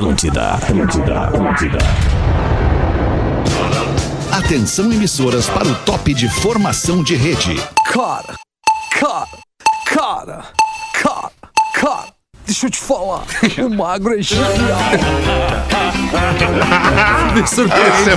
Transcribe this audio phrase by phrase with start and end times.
[0.00, 1.78] Atlântida, Atlântida, Atlântida.
[4.32, 7.54] Atenção emissoras para o top de formação de rede.
[7.84, 8.34] Cara,
[8.98, 9.28] cara,
[9.84, 10.59] cara, cara, cara.
[12.60, 13.22] Deixa eu te falar,
[13.64, 14.50] o magro é genial.
[17.42, 17.64] Esse é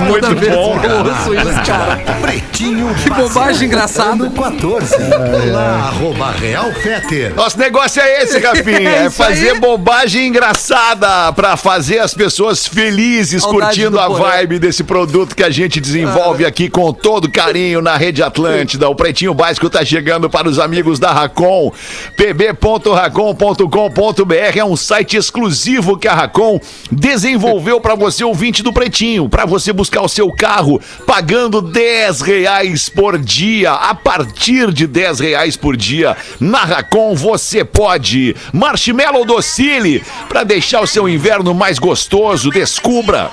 [0.00, 1.96] muito vez bom, que eu ouço isso, cara.
[2.20, 4.28] Pretinho Que bobagem engraçada.
[4.28, 4.96] 14.
[4.96, 7.34] Olá, arroba Real Feter.
[7.34, 8.90] Nosso negócio é esse, Rafinha.
[8.90, 9.60] É É isso fazer aí.
[9.60, 14.24] bobagem engraçada pra fazer as pessoas felizes, Saudade curtindo do a Porã.
[14.24, 18.90] vibe desse produto que a gente desenvolve aqui com todo carinho na Rede Atlântida.
[18.90, 21.72] O Pretinho Básico tá chegando para os amigos da Racon.
[22.14, 29.44] pb.racon.com.br é um site exclusivo que a Racon desenvolveu para você, ouvinte do Pretinho, para
[29.44, 33.72] você buscar o seu carro pagando 10 reais por dia.
[33.72, 38.34] A partir de 10 reais por dia, na Racon você pode.
[38.52, 43.30] Marshmallow Docile, para deixar o seu inverno mais gostoso, descubra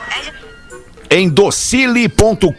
[1.11, 2.51] em docile.com.br.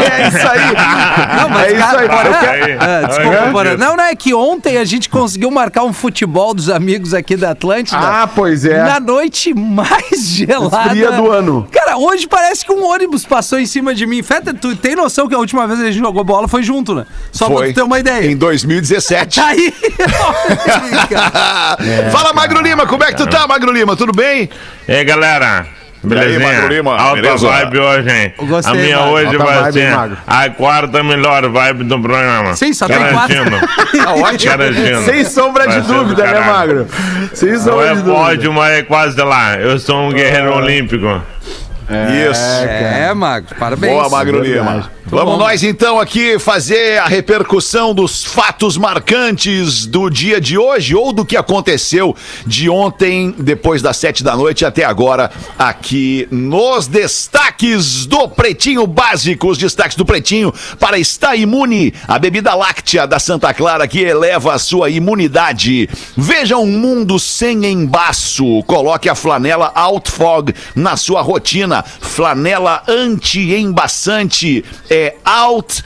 [0.09, 1.39] É isso aí.
[1.41, 2.09] Não, mas, é isso cara, aí.
[2.09, 2.77] Porã, Eu quero-.
[2.79, 3.79] Ah, desculpa, Deus.
[3.79, 7.51] Não, não, é que ontem a gente conseguiu marcar um futebol dos amigos aqui da
[7.51, 7.99] Atlântida.
[7.99, 8.83] Ah, pois é.
[8.83, 10.89] Na noite mais gelada.
[10.89, 11.67] fria do ano.
[11.71, 14.21] Cara, hoje parece que um ônibus passou em cima de mim.
[14.21, 17.05] Feta, tu tem noção que a última vez a gente jogou bola foi junto, né?
[17.31, 18.31] Só pra tu ter uma ideia.
[18.31, 19.35] Em 2017.
[19.39, 19.73] Tá aí.
[21.09, 21.77] Cara.
[22.11, 23.95] Fala, Magro Lima, como é que tu tá, Magro Lima?
[23.95, 24.49] Tudo bem?
[24.87, 25.78] E aí, galera?
[26.03, 26.39] Belezinha?
[26.53, 27.47] Magro Lima, Alta beleza?
[27.49, 28.33] vibe hoje, hein?
[28.37, 29.11] Gostei, a minha Magro.
[29.13, 29.93] hoje Alta vai ser
[30.27, 32.55] a quarta melhor vibe do programa.
[32.55, 33.59] Sim, só tem Garantindo.
[34.03, 34.51] Tá ótimo.
[34.57, 35.01] Garantindo.
[35.03, 36.39] Sem sombra de Vai dúvida, né.
[36.39, 36.87] Magro?
[37.33, 38.15] Sem Não sombra é de dúvida.
[38.15, 39.55] pódio, mas é quase lá.
[39.57, 41.21] Eu sou um guerreiro olímpico.
[42.29, 42.39] Isso.
[42.39, 43.93] É, Magro, parabéns.
[43.93, 44.59] Boa, Magro verdade.
[44.59, 44.99] Lima.
[45.11, 45.39] Vamos bom.
[45.39, 51.25] nós então aqui fazer a repercussão dos fatos marcantes do dia de hoje ou do
[51.25, 58.29] que aconteceu de ontem, depois das sete da noite até agora, aqui nos destaques do
[58.29, 59.49] Pretinho Básico.
[59.49, 64.53] Os destaques do Pretinho para estar imune, a bebida láctea da Santa Clara que eleva
[64.53, 65.89] a sua imunidade.
[66.15, 68.61] Veja um mundo sem embaço.
[68.67, 71.78] Coloque a flanela Outfog na sua rotina.
[71.83, 75.83] Flanela anti-embaçante é Out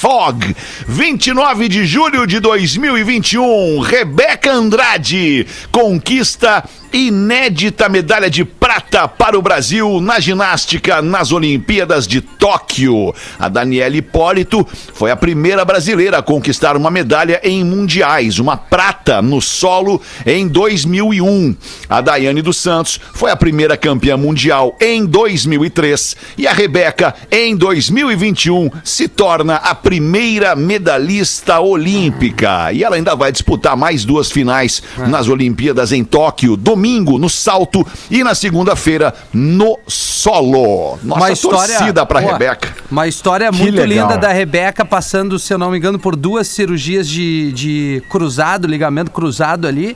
[0.00, 0.54] Fog.
[0.88, 6.64] 29 de julho de 2021, Rebeca Andrade conquista
[6.94, 13.12] inédita medalha de prata para o Brasil na ginástica nas Olimpíadas de Tóquio.
[13.36, 14.64] A Daniela Hipólito
[14.94, 20.46] foi a primeira brasileira a conquistar uma medalha em mundiais, uma prata no solo em
[20.46, 21.56] 2001.
[21.88, 27.56] A Daiane dos Santos foi a primeira campeã mundial em 2003 e a Rebeca em
[27.56, 32.72] 2021 se torna a primeira medalhista olímpica.
[32.72, 37.86] E ela ainda vai disputar mais duas finais nas Olimpíadas em Tóquio, domingo no salto
[38.10, 40.98] e na segunda-feira no solo.
[41.02, 42.20] Nossa Uma história- torcida para.
[42.24, 42.74] Rebeca.
[42.90, 44.08] Uma história Que muito legal.
[44.08, 48.66] linda da Rebeca passando, se eu não me engano, por duas cirurgias de, de cruzado,
[48.66, 49.94] ligamento cruzado ali,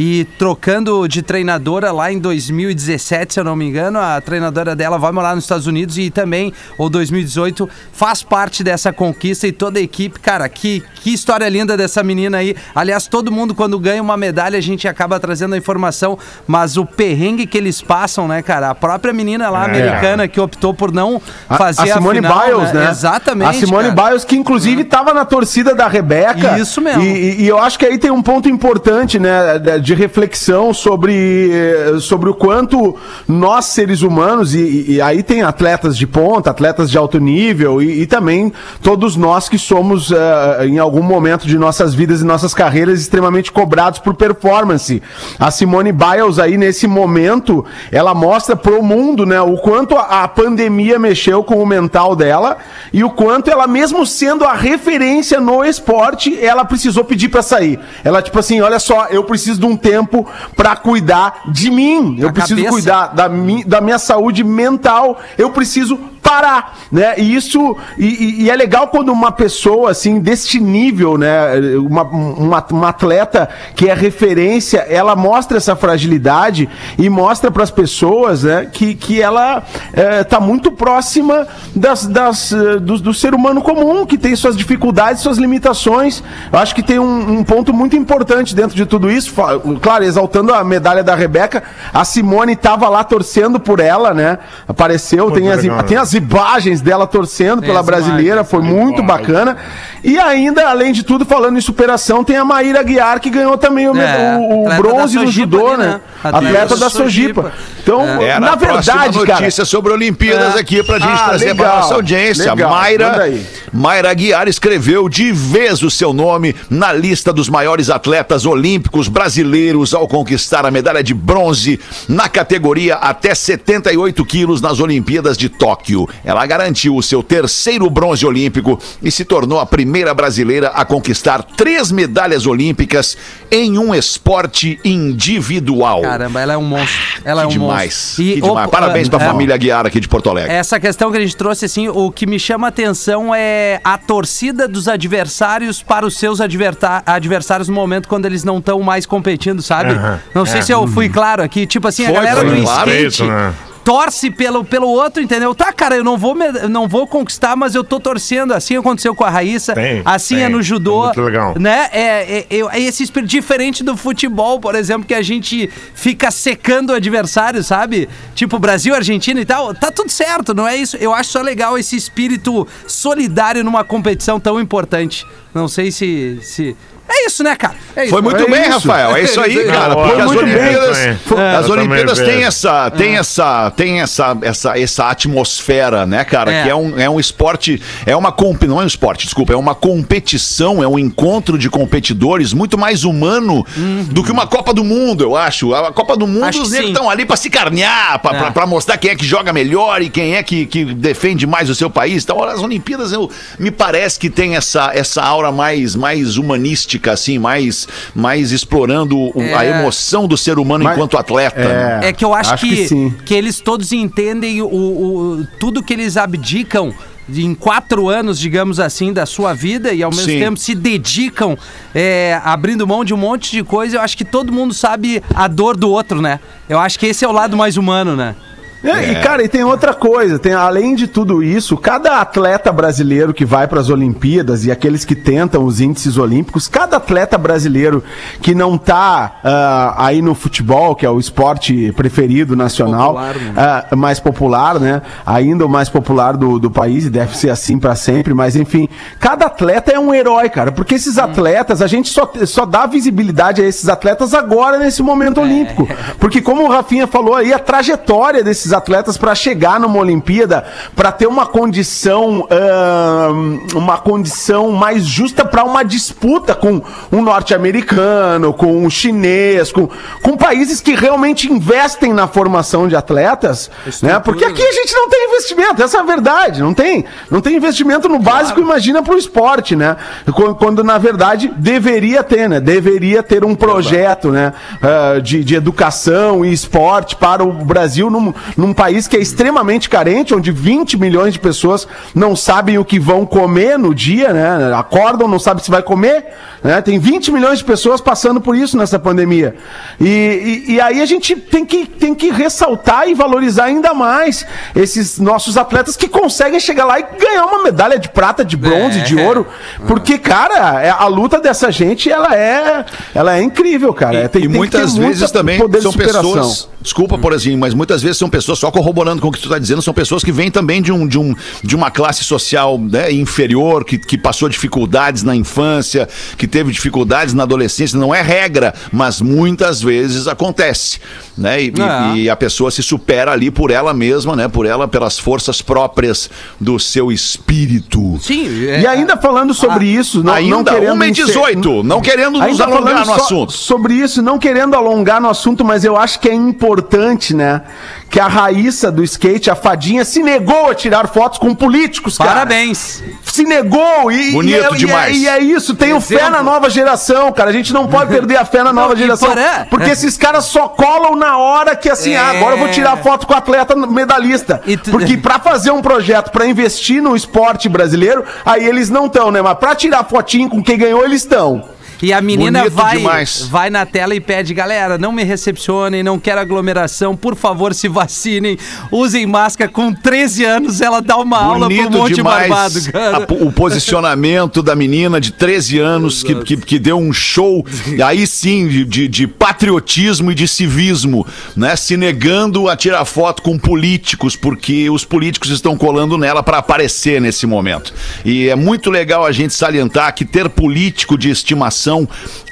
[0.00, 3.98] e trocando de treinadora lá em 2017, se eu não me engano.
[3.98, 8.92] A treinadora dela vai morar nos Estados Unidos e também, ou 2018, faz parte dessa
[8.92, 10.20] conquista e toda a equipe.
[10.20, 12.54] Cara, que, que história linda dessa menina aí.
[12.72, 16.16] Aliás, todo mundo, quando ganha uma medalha, a gente acaba trazendo a informação,
[16.46, 18.70] mas o perrengue que eles passam, né, cara?
[18.70, 22.72] A própria menina lá, americana, que optou por não A- fazer a Simone final, Biles,
[22.72, 22.88] né?
[22.88, 23.48] Exatamente.
[23.48, 24.10] A Simone cara.
[24.10, 26.56] Biles, que inclusive estava na torcida da Rebeca.
[26.56, 27.02] Isso mesmo.
[27.02, 30.74] E, e- e eu acho que aí tem um ponto importante, né, de- de reflexão
[30.74, 32.94] sobre, eh, sobre o quanto
[33.26, 38.02] nós, seres humanos, e, e aí tem atletas de ponta, atletas de alto nível, e,
[38.02, 38.52] e também
[38.82, 43.50] todos nós que somos, eh, em algum momento de nossas vidas e nossas carreiras, extremamente
[43.50, 45.02] cobrados por performance.
[45.38, 50.28] A Simone Biles aí, nesse momento, ela mostra pro mundo, né, o quanto a, a
[50.28, 52.58] pandemia mexeu com o mental dela
[52.92, 57.80] e o quanto ela, mesmo sendo a referência no esporte, ela precisou pedir pra sair.
[58.04, 60.26] Ela, tipo assim, olha só, eu preciso de um tempo
[60.56, 62.16] pra cuidar de mim.
[62.18, 62.70] Eu A preciso cabeça.
[62.72, 65.18] cuidar da, mi, da minha saúde mental.
[65.38, 67.14] Eu preciso parar, né?
[67.18, 72.66] E isso e, e- é legal quando uma pessoa assim deste nível, né, uma, uma,
[72.70, 76.68] uma atleta que é referência, ela mostra essa fragilidade
[76.98, 79.62] e mostra para as pessoas, né, que, que ela
[79.92, 84.56] é, tá muito próxima das, das eh, do, do ser humano comum que tem suas
[84.56, 86.22] dificuldades, suas limitações.
[86.52, 89.34] Eu acho que tem um, um ponto muito importante dentro de tudo isso.
[89.80, 91.62] Claro, exaltando a medalha da Rebeca,
[91.92, 94.38] a Simone estava lá torcendo por ela, né?
[94.66, 95.82] Apareceu, Muito tem as, né?
[95.84, 99.56] tem as imagens dela torcendo pela as brasileira, foi muito bacana.
[100.04, 103.88] E ainda, além de tudo, falando em superação, tem a Maíra Guiar, que ganhou também
[103.88, 105.86] o, É, o- o bronze no judô, ali, né?
[105.88, 106.00] né?
[106.22, 107.52] Atleta da Sojipa.
[107.82, 109.40] Então, Era na verdade, cara.
[109.40, 110.60] notícia sobre Olimpíadas É.
[110.60, 112.52] aqui pra gente Ah, trazer legal, pra nossa audiência.
[112.54, 113.32] legal, Mayra.
[113.72, 119.94] Mayra Guiar escreveu de vez o seu nome na lista dos maiores atletas olímpicos brasileiros
[119.94, 125.97] ao conquistar a medalha de bronze na categoria até 78 quilos nas Olimpíadas de Tóquio.
[126.24, 131.42] Ela garantiu o seu terceiro bronze olímpico e se tornou a primeira brasileira a conquistar
[131.42, 133.16] três medalhas olímpicas
[133.50, 136.02] em um esporte individual.
[136.02, 136.98] Caramba, ela é um monstro.
[137.24, 137.84] Ela é um que demais.
[137.94, 138.24] monstro.
[138.24, 138.52] que demais.
[138.52, 140.52] opa, Parabéns pra é, família Guiar aqui de Porto Alegre.
[140.52, 143.96] Essa questão que a gente trouxe, assim, o que me chama a atenção é a
[143.96, 149.62] torcida dos adversários para os seus adversários no momento quando eles não estão mais competindo,
[149.62, 149.92] sabe?
[149.92, 150.20] Aham.
[150.34, 150.62] Não sei É.
[150.62, 151.66] se eu fui claro aqui.
[151.66, 152.90] Tipo assim, a Foi, galera foi, do claro.
[152.90, 153.54] skate Respeito, né?
[153.88, 155.54] Torce pelo, pelo outro, entendeu?
[155.54, 158.52] Tá, cara, eu não vou, me- não vou conquistar, mas eu tô torcendo.
[158.52, 160.48] Assim aconteceu com a Raíssa, Tem, assim é tem.
[160.50, 161.04] no judô.
[161.04, 161.54] É muito legal.
[161.58, 161.88] Né?
[161.90, 166.30] É, é, é- é esse espírito diferente do futebol, por exemplo, que a gente fica
[166.30, 168.06] secando o adversário, sabe?
[168.34, 169.74] Tipo Brasil, Argentina e tal.
[169.74, 170.98] Tá tudo certo, não é isso?
[170.98, 175.24] Eu acho só legal esse espírito solidário numa competição tão importante.
[175.54, 176.38] Não sei se.
[176.42, 176.76] se...
[177.10, 177.74] É isso, né, cara?
[177.96, 178.10] É isso.
[178.12, 178.70] Foi muito É bem, isso.
[178.70, 179.16] Rafael.
[179.16, 179.94] É isso aí, Não, cara.
[179.94, 180.54] foi Porque as muito bem.
[180.56, 181.16] Olimpíadas, É,
[181.56, 186.52] as Olimpíadas têm essa, tem essa, tem essa, essa, essa atmosfera, né, cara?
[186.52, 186.62] É.
[186.64, 189.56] Que é um, é um esporte, é uma comp, não é um esporte, desculpa, é
[189.56, 193.64] uma competição, é um encontro de competidores muito mais humano
[194.10, 195.74] do que uma Copa do Mundo, eu acho.
[195.74, 198.66] A Copa do Mundo Acho os negros estão ali pra se carnear, pra, É.
[198.66, 201.88] mostrar quem é que joga melhor e quem é que, que defende mais o seu
[201.88, 202.22] país.
[202.24, 207.38] Então, as Olimpíadas, eu, me parece que tem essa, essa aura mais, mais humanística, assim,
[207.38, 209.80] mais, mais explorando o- a É.
[209.80, 211.60] emoção do ser humano Mas- enquanto atleta.
[211.60, 212.00] né?
[212.08, 215.92] É que eu acho, Acho que, que que, eles todos entendem o, o- tudo que
[215.92, 216.92] eles abdicam
[217.30, 220.38] em quatro anos, digamos assim, da sua vida e ao mesmo Sim.
[220.38, 221.58] tempo se dedicam
[221.94, 223.96] é, abrindo mão de um monte de coisa.
[223.96, 226.40] Eu acho que todo mundo sabe a dor do outro, né?
[226.68, 228.34] Eu acho que esse é o lado mais humano, né?
[228.82, 233.34] É, E, cara, e tem outra coisa, tem além de tudo isso, cada atleta brasileiro
[233.34, 238.02] que vai para as Olimpíadas e aqueles que tentam os índices olímpicos, cada atleta brasileiro
[238.40, 243.52] que não tá ah, aí no futebol, que é o esporte preferido nacional, Popular, né?
[243.56, 245.02] ah, mais popular, né?
[245.26, 248.88] Ainda o mais popular do, do país e deve ser assim para sempre, mas enfim,
[249.18, 253.60] cada atleta é um herói, cara, porque esses atletas, a gente só, só dá visibilidade
[253.60, 258.44] a esses atletas agora nesse momento olímpico, porque como o Rafinha falou aí, a trajetória
[258.44, 265.44] desses atletas para chegar numa Olimpíada, para ter uma condição, ahn, uma condição mais justa
[265.44, 269.88] para uma disputa com um norte-americano, com um chinês, com,
[270.22, 273.70] com países que realmente investem na formação de atletas,
[274.02, 274.18] né?
[274.20, 277.56] Porque aqui a gente não tem investimento, essa é a verdade, não tem, não tem
[277.56, 279.96] investimento no básico, imagina pro esporte, né?
[280.32, 282.60] Quando, quando, na verdade deveria ter, né?
[282.60, 284.52] Deveria ter um projeto, né?
[284.82, 289.88] ah, de, de educação e esporte para o Brasil num, num país que é extremamente
[289.88, 294.74] carente, onde 20 milhões de pessoas não sabem o que vão comer no dia, né?
[294.74, 296.26] Acordam, não sabem se vai comer,
[296.62, 296.82] né?
[296.82, 299.54] Tem 20 milhões de pessoas passando por isso nessa pandemia.
[300.00, 304.44] E, e, e aí a gente tem que, tem que ressaltar e valorizar ainda mais
[304.74, 308.98] esses nossos atletas que conseguem chegar lá e ganhar uma medalha de prata, de bronze,
[308.98, 309.02] É.
[309.04, 309.46] de ouro.
[309.86, 312.84] Porque, cara, é- a luta dessa gente, ela é,
[313.14, 314.24] ela é incrível, cara.
[314.24, 316.68] E, Tem- e tem muitas vezes também são pessoas.
[316.80, 319.58] Desculpa por assim, mas muitas vezes são pessoas, só corroborando com o que tu está
[319.58, 323.10] dizendo, são pessoas que vêm também de, um, de, um, de uma classe social né,
[323.12, 327.98] inferior, que, que passou dificuldades na infância, que teve dificuldades na adolescência.
[327.98, 330.98] Não é regra, mas muitas vezes acontece.
[331.36, 331.62] Né?
[331.62, 332.16] E, e- É.
[332.16, 334.48] e a pessoa se supera ali por ela mesma, né?
[334.48, 336.28] Por ela, pelas forças próprias
[336.60, 338.18] do seu espírito.
[338.20, 338.66] Sim.
[338.68, 342.00] é- E ainda falando sobre isso, não, Ainda, não querendo 1 e encer- 18, não
[342.00, 343.52] querendo nos alongar no assunto.
[343.52, 347.62] sobre isso, não querendo alongar no assunto, mas eu acho que é importante, né?
[348.10, 352.30] Que a Raíssa do skate, a fadinha, se negou a tirar fotos com políticos, cara.
[352.30, 353.02] Parabéns.
[353.24, 355.16] Se negou e, Bonito e é, e é- demais.
[355.16, 356.32] E é, isso, tenho fé Exemplo.
[356.32, 357.50] na nova geração, cara.
[357.50, 359.28] A gente não pode perder a fé na nova e geração.
[359.30, 359.66] porã.
[359.68, 362.16] Porque esses caras só colam na hora que assim, É.
[362.18, 364.62] ah, agora eu vou tirar foto com o atleta medalhista.
[364.66, 369.06] E tu- Porque pra fazer um projeto, pra investir no esporte brasileiro, aí eles não
[369.06, 369.42] estão, né?
[369.42, 371.64] Mas pra tirar fotinho com quem ganhou, eles estão.
[372.00, 373.42] E a menina Bonito vai, demais.
[373.48, 377.88] vai na tela e pede, galera, não me recepcionem, não quero aglomeração, por favor, se
[377.88, 378.56] vacinem,
[378.92, 379.70] usem máscara.
[379.70, 383.26] Com 13 anos, ela dá uma aula pro Bonito monte demais barbado, cara.
[383.28, 387.64] a o posicionamento da menina de 13 anos que, que, que deu um show,
[388.04, 391.26] aí sim, de, de, de patriotismo e de civismo,
[391.56, 391.74] né?
[391.74, 397.20] Se negando a tirar foto com políticos, porque os políticos estão colando nela para aparecer
[397.20, 397.92] nesse momento.
[398.24, 401.87] E é muito legal a gente salientar que ter político de estimação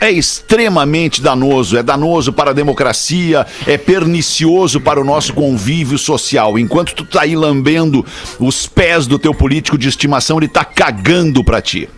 [0.00, 1.76] é extremamente danoso.
[1.76, 6.58] É danoso para a democracia, é pernicioso para o nosso convívio social.
[6.58, 8.04] Enquanto tu tá aí lambendo
[8.38, 11.88] os pés do teu político de estimação, ele tá cagando pra ti.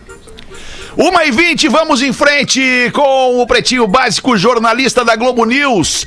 [0.97, 6.05] Uma e 20, vamos em frente com o Pretinho Básico, jornalista da Globo News.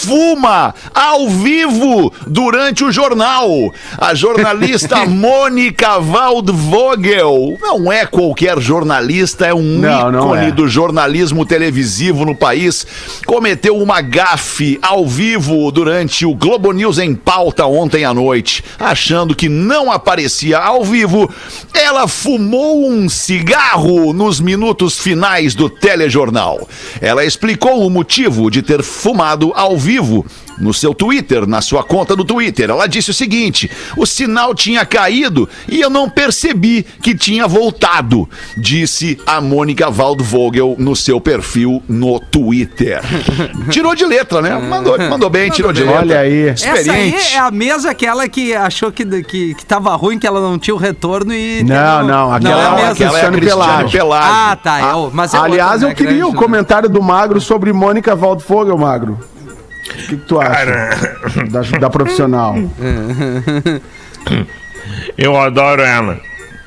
[0.00, 3.50] Fuma ao vivo durante o jornal.
[3.98, 10.52] A jornalista Mônica Waldvogel não é qualquer jornalista, é um Não, não ícone é.
[10.52, 12.86] do jornalismo televisivo no país.
[13.26, 18.64] Cometeu uma gafe ao vivo durante o Globo News em pauta ontem à noite.
[18.78, 21.30] Achando que não aparecia ao vivo,
[21.74, 26.66] ela fumou um cigarro nos minutos finais do telejornal.
[27.02, 29.89] Ela explicou o motivo de ter fumado ao vivo
[30.58, 32.70] no seu Twitter, na sua conta do Twitter.
[32.70, 38.28] Ela disse o seguinte: o sinal tinha caído e eu não percebi que tinha voltado,
[38.56, 43.00] disse a Mônica Waldvogel no seu perfil no Twitter.
[43.70, 44.56] Tirou de letra, né?
[44.58, 46.00] Mandou, mandou bem, tirou de letra.
[46.00, 46.48] Olha aí.
[46.48, 47.34] Essa aí Experiente.
[47.34, 50.74] é a mesma aquela que achou que, que, que tava ruim, que ela não tinha
[50.74, 51.62] o retorno e...
[51.64, 53.90] Não, não, aquela é a é aquela é a Cristiane.
[53.90, 54.12] Pelágio.
[54.12, 54.78] Ah, tá.
[54.80, 56.38] é o- mas é Aliás, outra, eu né, queria grande, o né?
[56.38, 59.18] comentário do Magro sobre Mônica Waldvogel, Magro.
[59.90, 60.90] O que, que tu acha Cara,
[61.50, 62.54] da, da profissional?
[65.18, 66.18] eu adoro ela.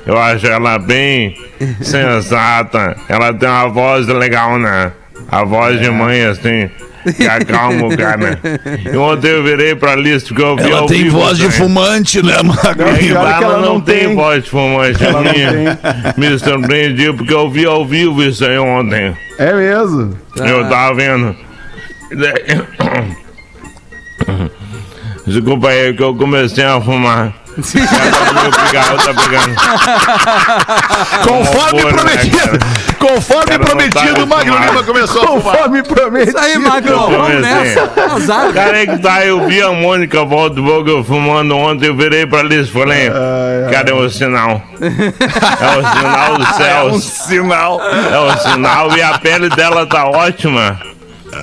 [0.06, 1.36] Eu acho ela bem
[1.82, 2.96] sensata.
[3.08, 4.92] Ela tem uma voz legal, né?
[5.32, 6.70] A voz de mãe, assim,
[7.16, 8.38] que acalma o cara.
[8.92, 11.44] E ontem eu virei pra lista porque eu vi Ela ao tem vivo voz de
[11.46, 11.58] também.
[11.58, 12.88] fumante, né, Magro?
[12.90, 14.16] É ela, ela não, não tem, tem.
[14.16, 15.04] voz de fumante.
[15.04, 19.16] Ela não Me, me surpreendi porque eu vi ao vivo isso aí ontem.
[19.38, 20.18] É mesmo.
[20.36, 21.34] Eu tava vendo.
[25.26, 27.32] Desculpa aí que eu comecei a fumar.
[27.56, 29.56] Meu cigarro tá pegando.
[31.24, 32.60] Conforme Como for, né, prometido, cara?
[33.00, 34.58] conforme não prometido, tá o Magro.
[34.60, 35.44] Lima começou a fumar.
[35.44, 36.30] Conforme prometido.
[36.30, 37.92] Isso aí, Magro, vamos nessa.
[38.16, 38.52] Azar.
[38.54, 42.68] Cara, é que tá, eu vi a Mônica Waldvogel fumando ontem, eu virei pra Liz
[42.68, 43.12] e falei,
[43.72, 44.62] cara, é o sinal.
[44.82, 44.88] É
[45.78, 47.80] o sinal dos É um sinal.
[48.14, 50.80] É o sinal e a pele dela tá ótima.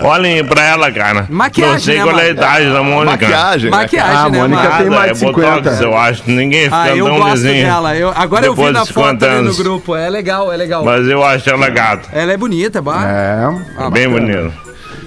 [0.02, 1.26] Olhem pra ela, cara.
[1.28, 3.10] Maquiagem, Não sei né, qual é a idade da Mônica.
[3.28, 3.70] Maquiagem.
[3.70, 5.82] né, Maquiagem, Ah, né, Mônica tem mais de é botox, 50.
[5.84, 6.22] eu acho.
[6.26, 7.66] Ninguém fica Ah, eu tão gosto lisinho.
[7.66, 7.96] dela.
[7.96, 9.96] Eu, agora eu vi depois na de foto 50 ali no grupo.
[9.96, 10.84] É legal, é legal.
[10.84, 12.08] Mas eu acho ela gata.
[12.12, 13.02] Ela é bonita, bah.
[13.06, 13.48] É.
[13.78, 14.52] Ah, bem bonita.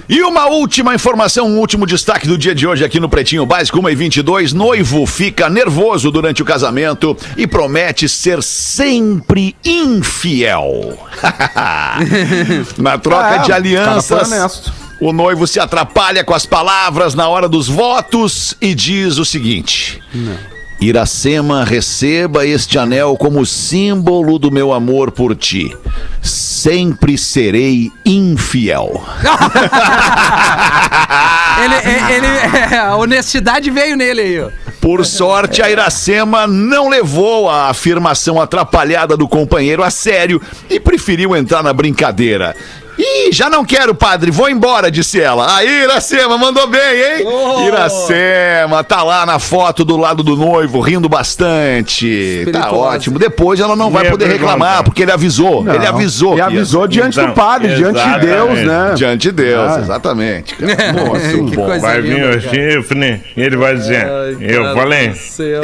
[0.06, 3.80] E uma última informação, um último destaque do dia de hoje aqui no Pretinho Básico,
[3.80, 10.98] 1 e 22 Noivo fica nervoso durante o casamento e promete ser sempre infiel.
[12.76, 14.72] Na troca Ah, é, de o cara alianças, foi honesto.
[15.06, 20.00] O noivo se atrapalha com as palavras na hora dos votos e diz o seguinte:
[20.80, 25.76] Iracema, receba este anel como símbolo do meu amor por ti.
[26.22, 29.04] sempre serei infiel.
[31.64, 34.50] Ele, ele, ele- a honestidade veio nele aí, ó.
[34.80, 41.34] Por sorte, a Iracema não levou a afirmação atrapalhada do companheiro a sério e preferiu
[41.34, 42.54] entrar na brincadeira.
[42.98, 45.56] Ih, já não quero, padre, vou embora, disse ela.
[45.56, 47.26] Aí, Iracema, mandou bem, hein?
[47.66, 52.46] Iracema, tá lá na foto do lado do noivo, rindo bastante.
[52.52, 53.18] Tá ótimo.
[53.18, 55.64] Depois ela não vai poder reclamar, porque ele avisou.
[55.72, 56.34] ele avisou.
[56.34, 58.26] E ia- avisou diante Então, do padre, diante de exatamente.
[58.26, 58.92] Deus, né?
[58.94, 59.80] Diante de Deus, Ah.
[59.80, 60.54] exatamente.
[60.62, 61.78] Nossa, Que bom.
[61.80, 64.06] Vai vir o chifre e ele vai dizer:
[64.40, 65.12] Eu falei.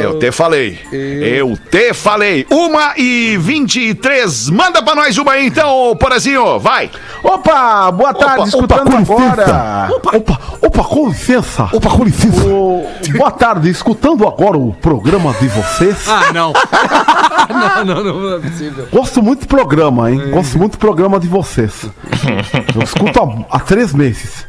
[0.01, 0.79] Eu te falei.
[0.91, 2.45] Eu te falei.
[2.49, 4.49] Uma e vinte e três.
[4.49, 6.59] Manda pra nós uma aí, então, Porazinho.
[6.59, 6.89] Vai.
[7.23, 9.35] Opa, boa tarde, Opa, escutando opa, com agora.
[9.43, 9.95] licença.
[9.95, 11.69] Opa, opa, com licença.
[11.71, 12.43] Opa, com licença.
[12.45, 12.87] O-
[13.17, 16.07] boa tarde, escutando agora o programa de vocês.
[16.07, 16.51] Ah, não.
[17.85, 18.87] não, não, não, não é possível.
[18.91, 20.31] Gosto muito do programa, hein?
[20.31, 21.85] Gosto muito do programa de vocês.
[22.75, 24.45] Eu escuto há, há três meses.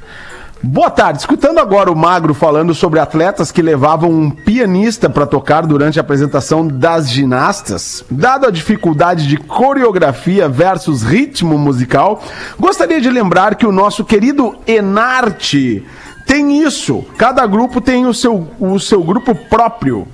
[0.64, 5.66] Boa tarde, escutando agora o Magro falando sobre atletas que levavam um pianista para tocar
[5.66, 12.22] durante a apresentação das ginastas, dado a dificuldade de coreografia versus ritmo musical,
[12.60, 15.84] gostaria de lembrar que o nosso querido Enarte
[16.28, 17.04] tem isso.
[17.18, 20.06] Cada grupo tem o seu, o seu grupo próprio.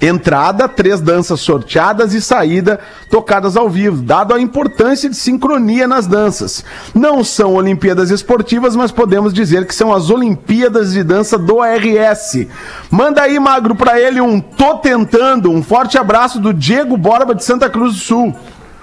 [0.00, 2.80] Entrada, três danças sorteadas e saída
[3.10, 6.64] tocadas ao vivo, dado a importância de sincronia nas danças.
[6.94, 12.46] Não são Olimpíadas esportivas, mas podemos dizer que são as Olimpíadas de dança do RS.
[12.90, 15.50] Manda aí, Magro, pra ele um tô tentando.
[15.50, 18.34] Um forte abraço do Diego Borba de Santa Cruz do Sul.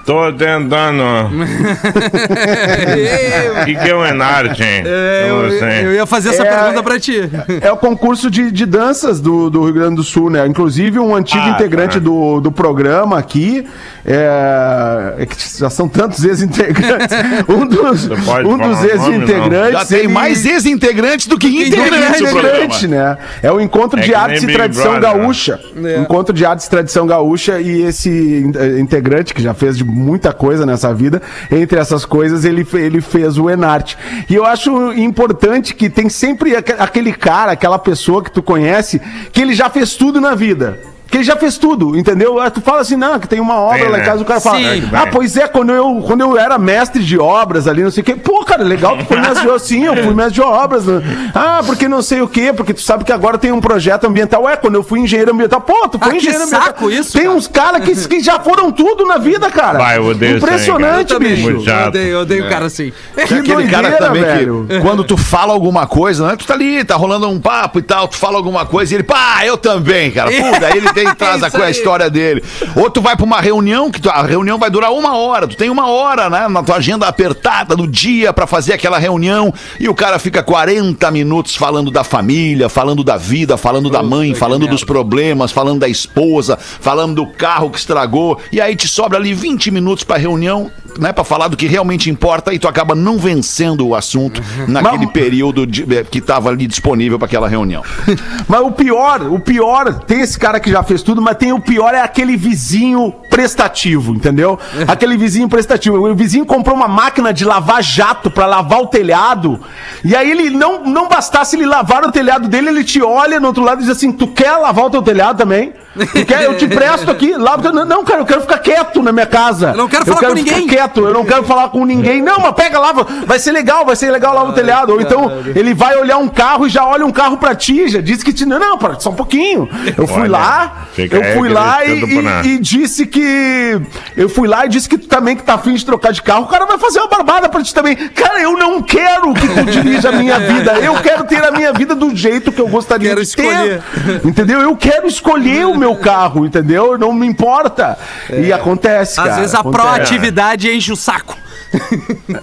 [0.08, 1.04] Tô tentando.
[1.04, 1.30] O
[3.66, 4.84] que, que é o Enarte, hein?
[4.86, 5.86] É, eu, sei.
[5.86, 7.30] eu ia fazer essa É, pergunta pra ti.
[7.62, 10.48] É o concurso de, de danças do, do Rio Grande do Sul, né?
[10.48, 12.00] Inclusive, um antigo Ah, integrante tá.
[12.00, 13.68] do, do programa aqui,
[14.06, 17.18] é, é que já são tantos ex-integrantes.
[17.50, 18.06] Um dos,
[18.46, 19.74] um dos ex-integrantes.
[19.80, 23.18] Já tem ele- mais ex-integrantes do que integrantes integrante, né?
[23.44, 25.20] É o Encontro É de Artes e Tradição Brother, né?
[25.24, 25.60] Gaúcha.
[25.84, 25.98] É.
[26.00, 30.32] Encontro de Artes e Tradição Gaúcha e esse eh, integrante que já fez de muita
[30.32, 33.98] coisa nessa vida, entre essas coisas ele, ele fez o Enarte.
[34.30, 39.02] E eu acho importante que tem sempre aque- aquele cara, aquela pessoa que tu conhece,
[39.32, 40.80] que ele já fez tudo na vida.
[41.10, 42.40] Que ele já fez tudo, entendeu?
[42.40, 44.06] Ah, Tu fala assim, não, que tem uma obra Tem, lá em né?
[44.06, 44.90] casa, o cara fala, Sim.
[44.94, 48.06] ah, pois é, quando eu, quando eu era mestre de obras ali, não sei o
[48.06, 48.16] quê.
[48.16, 49.62] Pô, cara, legal, tu foi mestre de obras.
[49.62, 50.86] Sim, eu fui mestre de obras.
[50.86, 51.32] né?
[51.34, 54.44] Ah, porque não sei o quê, porque tu sabe que agora tem um projeto ambiental.
[54.44, 56.66] Ué, quando eu fui engenheiro ambiental, pô, tu foi Ah, que engenheiro ambiental.
[56.68, 57.36] saco isso, Tem cara.
[57.36, 59.78] uns caras que, que já foram tudo na vida, cara.
[59.80, 61.20] Vai, eu odeio isso aí, Impressionante, cara.
[61.20, 61.42] bicho.
[61.44, 61.82] Muito chato.
[61.84, 62.92] Eu odeio, eu odeio o cara assim.
[63.16, 64.66] Que Aquele cara doideira, também velho.
[64.70, 66.36] que quando tu fala alguma coisa, né?
[66.36, 69.04] Tu tá ali, tá rolando um papo e tal, tu fala alguma coisa e ele,
[69.04, 70.30] pá, eu também, cara.
[70.32, 71.72] Pô, daí ele tem, traz a, Isso co- a aí.
[71.72, 72.44] história dele.
[72.76, 75.56] Ou tu vai pra uma reunião, que tu- a reunião vai durar uma hora, tu
[75.56, 76.48] tem uma hora, né?
[76.48, 81.10] Na tua agenda apertada do dia pra fazer aquela reunião e o cara fica 40
[81.12, 85.88] minutos falando da família, falando da vida, falando da mãe, falando dos problemas, falando da
[85.90, 88.40] esposa, falando do carro que estragou.
[88.52, 91.12] E aí te sobra ali 20 minutos pra reunião, né?
[91.14, 95.12] Pra falar do que realmente importa e tu acaba não vencendo o assunto naquele Mas-
[95.12, 97.84] período de- eh, que tava ali disponível pra aquela reunião.
[98.48, 101.60] Mas o pior, o pior, tem esse cara que já fez tudo, mas tem o
[101.60, 104.58] pior é aquele vizinho prestativo, entendeu?
[104.88, 105.98] Aquele vizinho prestativo.
[105.98, 109.60] O vizinho comprou uma máquina de lavar jato pra lavar o telhado.
[110.04, 113.48] E aí ele não não bastasse ele lavar o telhado dele, ele te olha no
[113.48, 115.74] outro lado e diz assim: "Tu quer lavar o teu telhado também?
[115.96, 116.44] Tu quer?
[116.44, 117.72] Eu te presto aqui, lava.
[117.72, 119.72] Não, cara, eu quero ficar quieto na minha casa.
[119.72, 122.22] Eu não quero falar com ficar ninguém." quieto, eu não quero falar com ninguém.
[122.22, 123.06] Não, mas pega, lava.
[123.26, 124.94] Vai ser legal, vai ser legal lava o telhado.
[124.94, 128.02] Ou então ele vai olhar um carro e já olha um carro pra ti, já
[128.02, 128.46] disse que te.
[128.46, 129.68] Não, não, para, só um pouquinho.
[129.98, 133.80] Eu fui Olha, lá, fica eu fui lá e, e- e disse que.
[134.16, 136.44] Eu fui lá e disse que tu também que tá afim de trocar de carro.
[136.44, 137.96] O cara vai fazer uma barbada pra ti também.
[137.96, 140.74] Cara, eu não quero que tu dirija a minha vida.
[140.80, 143.42] Eu quero ter a minha vida do jeito que eu gostaria Quero de ter.
[143.44, 143.84] escolher.
[144.24, 144.62] Entendeu?
[144.62, 146.98] Eu quero escolher o meu carro, entendeu?
[146.98, 147.98] Não me importa.
[148.32, 149.32] E acontece, cara.
[149.32, 149.84] Às vezes a acontece.
[149.84, 151.38] proatividade enche o saco.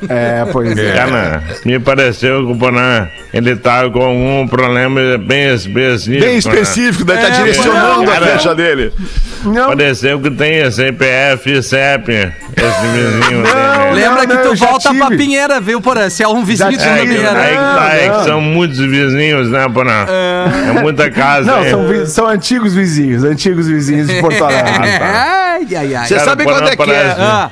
[0.09, 0.93] É, pois é.
[0.93, 6.21] Cara, me pareceu que o Bonan, ele tá com algum problema bem específico.
[6.21, 6.39] Bem né?
[6.39, 8.27] específico, daí tá É, direcionando a cara.
[8.27, 8.93] flecha dele.
[9.45, 13.43] Não, Pareceu que tem CPF e CEP, esse vizinho.
[13.43, 13.91] Não, né?
[13.93, 15.17] Lembra não, que tu volta pra tive.
[15.19, 16.09] Pinheira, viu, Porã?
[16.09, 17.33] Se é um vizinho de Já É, Pinheira.
[17.39, 18.25] aí que tá, é Não, que não.
[18.25, 20.07] são muitos vizinhos, né, Bonan?
[20.69, 21.51] É muita casa.
[21.51, 24.73] não são, são antigos vizinhos, antigos vizinhos de Porto Alegre.
[25.01, 26.07] Ai, ai, ai.
[26.07, 27.15] Você Cara, sabe Porã quando é que é?
[27.19, 27.51] Ah,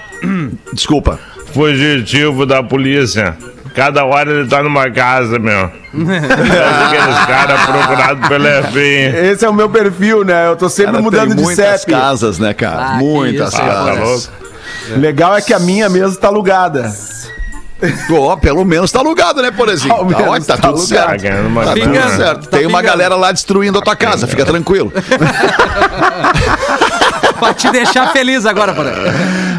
[0.73, 1.19] Desculpa.
[1.53, 3.37] Fugitivo da polícia.
[3.75, 5.65] Cada hora ele tá numa casa, meu.
[5.65, 9.31] Aqueles caras procurados pelo FBI.
[9.33, 10.49] Esse é o meu perfil, né?
[10.49, 11.93] Eu tô sempre Cara, mudando de muitas CEP.
[11.93, 12.85] casas, né, cara?
[12.85, 13.95] Ah, muitas isso, hein, casas.
[13.97, 14.43] tá louco?
[15.01, 16.93] Legal é que a minha mesa tá alugada.
[18.11, 19.93] Ó, pelo menos tá alugado, né, Porazinho?
[19.95, 20.87] Ao Tá, tá tá tudo alugado.
[20.87, 21.23] certo.
[21.23, 22.49] Tá uma Tá tudo certo.
[22.49, 22.83] Tá Tem uma pingando.
[22.99, 24.93] galera lá destruindo a tua casa, fica tranquilo.
[27.39, 28.93] Pra te deixar feliz agora, Porã.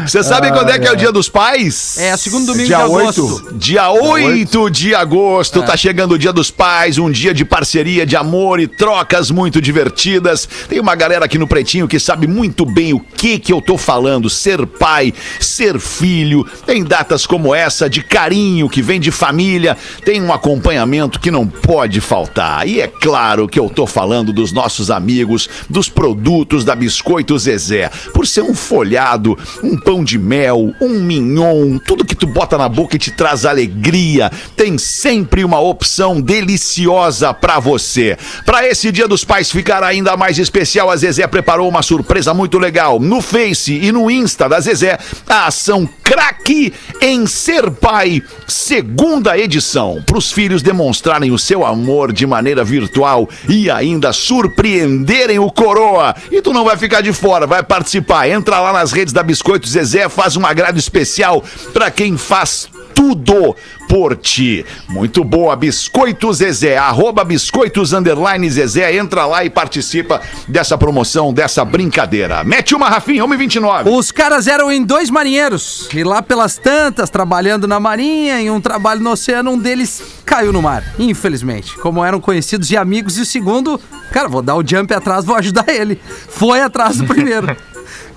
[0.06, 1.98] Você sabe quando é que é o dia dos pais?
[1.98, 3.24] É, segundo domingo Dia de agosto.
[3.26, 3.54] oito.
[3.58, 8.16] Dia 8 de agosto, tá chegando o Dia dos Pais, um dia de parceria, de
[8.16, 10.48] amor e trocas muito divertidas.
[10.68, 13.76] Tem uma galera aqui no Pretinho que sabe muito bem o que que eu tô
[13.76, 16.44] falando, ser pai, ser filho.
[16.66, 21.48] Tem datas como essa de carinho que vem de família, tem um acompanhamento que não
[21.48, 22.64] pode faltar.
[22.64, 27.90] E é claro que eu tô falando dos nossos amigos, dos produtos da Biscoito Zezé.
[28.12, 32.68] Por ser um folhado, um pão de mel, um mignon, tudo que tu bota na
[32.68, 38.16] boca e te traz alegria, tem sempre uma opção deliciosa pra você.
[38.46, 42.60] Pra esse Dia dos Pais ficar ainda mais especial, a Zezé preparou uma surpresa muito
[42.60, 43.00] legal.
[43.00, 48.03] No Face e no Insta da Zezé, a ação Craque em Ser Pai,
[48.46, 55.38] segunda edição, para os filhos demonstrarem o seu amor de maneira virtual e ainda surpreenderem
[55.38, 56.14] o coroa.
[56.30, 58.28] E tu não vai ficar de fora, vai participar.
[58.28, 63.56] Entra lá nas redes da Biscoito Zezé, faz um agrado especial para quem faz tudo
[63.88, 64.64] por ti.
[64.88, 71.64] Muito boa, Biscoito Zezé, arroba biscoitos underline Zezé, entra lá e participa dessa promoção, dessa
[71.64, 72.42] brincadeira.
[72.44, 73.90] Mete uma, Rafinha, 1h29.
[73.92, 75.88] Os caras eram em dois marinheiros.
[75.92, 80.52] E lá pelas tantas, trabalhando na marinha, em um trabalho no oceano, um deles caiu
[80.52, 80.84] no mar.
[80.98, 81.76] Infelizmente.
[81.78, 83.80] Como eram conhecidos e amigos, e o segundo,
[84.12, 86.00] cara, vou dar o jump atrás, vou ajudar ele.
[86.28, 87.56] Foi atrás do primeiro.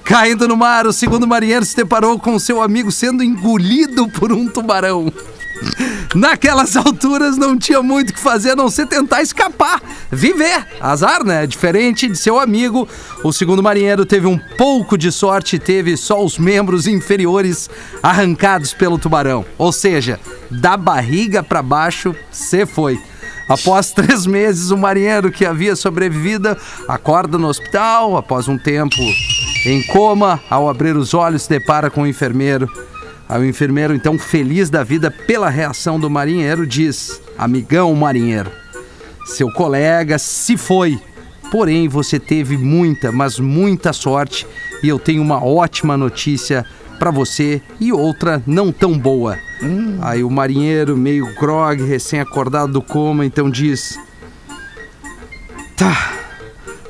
[0.08, 4.48] Caindo no mar, o segundo marinheiro se deparou com seu amigo sendo engolido por um
[4.48, 5.12] tubarão.
[6.16, 10.66] Naquelas alturas não tinha muito o que fazer a não ser tentar escapar, viver.
[10.80, 11.46] Azar, né?
[11.46, 12.88] Diferente de seu amigo,
[13.22, 17.70] o segundo marinheiro teve um pouco de sorte e teve só os membros inferiores
[18.02, 19.46] arrancados pelo tubarão.
[19.58, 22.98] Ou seja, da barriga pra baixo, você foi.
[23.50, 26.56] Após três meses, o marinheiro que havia sobrevivido
[26.88, 28.16] acorda no hospital.
[28.16, 28.96] Após um tempo
[29.68, 32.72] em coma, ao abrir os olhos, se depara com o enfermeiro.
[33.28, 38.50] Aí o enfermeiro, então, feliz da vida pela reação do marinheiro, diz: Amigão marinheiro,
[39.26, 41.00] seu colega se foi.
[41.52, 44.48] Porém, você teve muita, mas muita sorte.
[44.82, 46.66] E eu tenho uma ótima notícia
[46.98, 49.38] pra você e outra não tão boa.
[50.02, 54.00] Aí o marinheiro, meio grog, recém-acordado do coma, então diz:
[55.76, 56.14] Tá,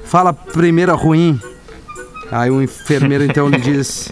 [0.03, 1.39] fala primeiro a ruim.
[2.31, 4.11] Aí o enfermeiro então lhe diz: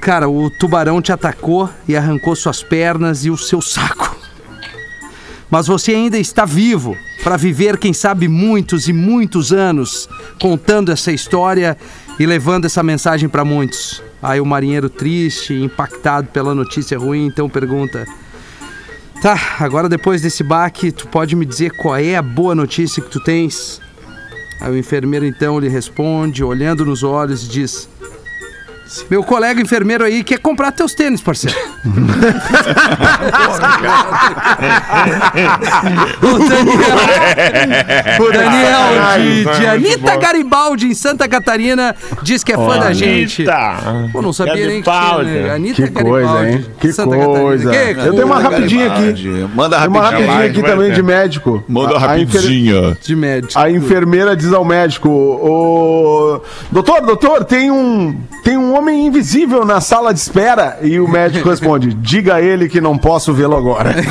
[0.00, 4.16] Cara, o tubarão te atacou e arrancou suas pernas e o seu saco.
[5.50, 10.08] Mas você ainda está vivo para viver, quem sabe, muitos e muitos anos
[10.40, 11.76] contando essa história
[12.18, 14.02] e levando essa mensagem para muitos.
[14.22, 18.06] Aí o marinheiro triste, impactado pela notícia ruim, então pergunta:
[19.22, 23.10] Tá, agora depois desse baque, tu pode me dizer qual é a boa notícia que
[23.10, 23.80] tu tens?
[24.60, 27.88] Aí o enfermeiro então lhe responde, olhando nos olhos, diz:
[29.10, 31.56] Meu colega enfermeiro aí quer comprar teus tênis, parceiro.
[36.22, 36.78] o Daniel,
[38.20, 43.44] o Daniel de, de Anitta Garibaldi, em Santa Catarina, diz que é fã da gente.
[44.12, 45.30] Pô, não sabia nem que Garibaldi.
[45.30, 45.42] tinha.
[45.42, 45.54] né?
[45.54, 46.66] Anitta Que coisa, hein?
[46.80, 47.70] Que Santa coisa.
[47.70, 48.02] Catarina.
[48.02, 49.00] Que Eu tenho uma rapidinha aqui.
[49.12, 49.48] Garibaldi.
[49.54, 50.28] Manda Tem uma rapidinho.
[50.30, 51.64] rapidinha aqui vai também de médico.
[51.68, 52.96] Manda A- a enfer- rapidinho.
[53.00, 53.58] de médico.
[53.58, 56.40] A enfermeira diz ao médico: o...
[56.70, 60.78] Doutor, doutor, tem um, tem um homem invisível na sala de espera.
[60.82, 63.94] E o médico responde: Diga a ele que não posso vê-lo agora.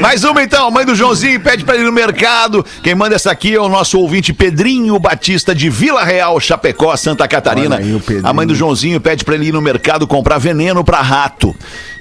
[0.00, 2.64] Mais uma então, a mãe do Joãozinho pede pra ir no mercado.
[2.82, 7.26] Quem manda essa aqui é o nosso ouvinte Pedrinho Batista de Vila Real, Chapecó, Santa
[7.28, 7.76] Catarina.
[7.76, 8.00] Aí.
[8.22, 11.54] A mãe do Joãozinho pede pra ele ir no mercado comprar veneno pra rato.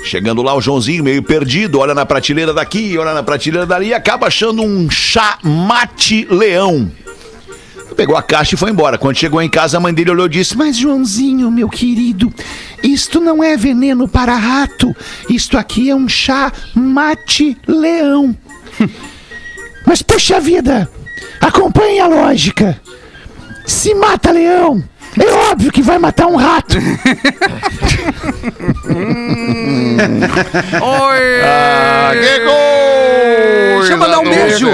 [0.03, 3.93] Chegando lá, o Joãozinho, meio perdido, olha na prateleira daqui, olha na prateleira dali e
[3.93, 6.89] acaba achando um chá mate leão.
[7.99, 8.97] Pegou a caixa e foi embora.
[8.97, 12.33] Quando chegou em casa, a mãe dele olhou e disse: Mas, Joãozinho, meu querido,
[12.81, 14.95] isto não é veneno para rato.
[15.29, 18.33] Isto aqui é um chá mate-leão.
[19.85, 20.89] Mas, puxa vida,
[21.41, 22.79] acompanhe a lógica.
[23.65, 24.81] Se mata leão,
[25.19, 26.77] é óbvio que vai matar um rato.
[30.81, 31.41] Oi!
[31.43, 32.39] Ah, que
[33.79, 34.69] Deixa eu mandar um beijo.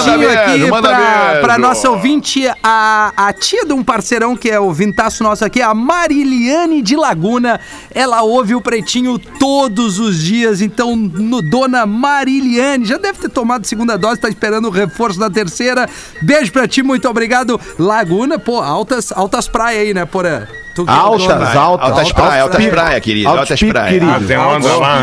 [0.00, 4.36] Um beijinho Manda aqui manda pra, pra nossa ouvinte, a, a tia de um parceirão
[4.36, 7.60] que é o vintaço nosso aqui, a Mariliane de Laguna.
[7.94, 10.60] Ela ouve o Pretinho todos os dias.
[10.60, 15.30] Então, no, dona Mariliane, já deve ter tomado segunda dose, tá esperando o reforço da
[15.30, 15.88] terceira.
[16.22, 17.60] Beijo pra ti, muito obrigado.
[17.78, 20.46] Laguna, pô, altas, altas praias aí, né, Porã?
[20.86, 21.58] Altas, dono.
[21.58, 21.90] altas.
[21.90, 22.70] Altas praia, altas pico.
[22.70, 23.60] praia, querido, altas.
[23.60, 25.02] Ah, tem onda lá.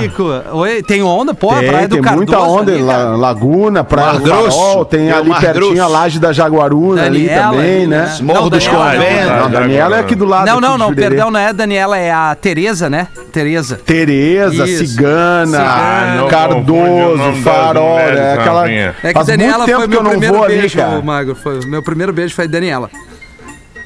[0.53, 2.25] Oi, tem onda, pô, a Tem, praia do tem Cardoso.
[2.25, 3.15] muita onda, ali, La-.
[3.15, 4.85] Laguna, Praia Mar do Farol.
[4.87, 5.81] Tem o ali pertinho Grosso.
[5.83, 7.97] a Laje da Jaguaruna ali Daniela também, ali, né?
[7.97, 8.17] né?
[8.21, 9.27] Morro Não, dos Daniela- Conventos.
[9.41, 10.45] Não, Daniela é aqui do lado.
[10.45, 13.07] Não, não, não, perdão, não é a Daniela, é a Tereza, né?
[13.31, 13.79] Tereza.
[13.85, 14.87] Tereza, Isso.
[14.87, 16.15] Cigana, Cigana.
[16.17, 18.61] Não Cardoso, Farol, é aquela.
[18.61, 18.95] Rafinha.
[19.03, 20.77] É que Faz Daniela muito tempo foi que eu meu não primeiro vou ali, beijo,
[20.77, 21.01] cara.
[21.01, 21.35] Magro.
[21.35, 22.89] Foi, meu primeiro beijo foi Daniela.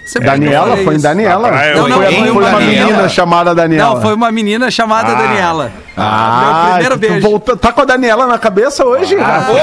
[0.06, 1.00] Sempre Daniela, foi em.
[1.00, 1.48] Daniela.
[1.48, 2.86] Praia, Ou não, foi, foi foi uma Daniela.
[2.88, 3.94] menina chamada Daniela.
[3.96, 5.16] Não, foi uma menina chamada Ah.
[5.16, 5.72] Daniela.
[5.96, 7.22] Ah, meu primeiro tu beijo.
[7.30, 9.54] voltou- tá com a Daniela na cabeça hoje, Rafa?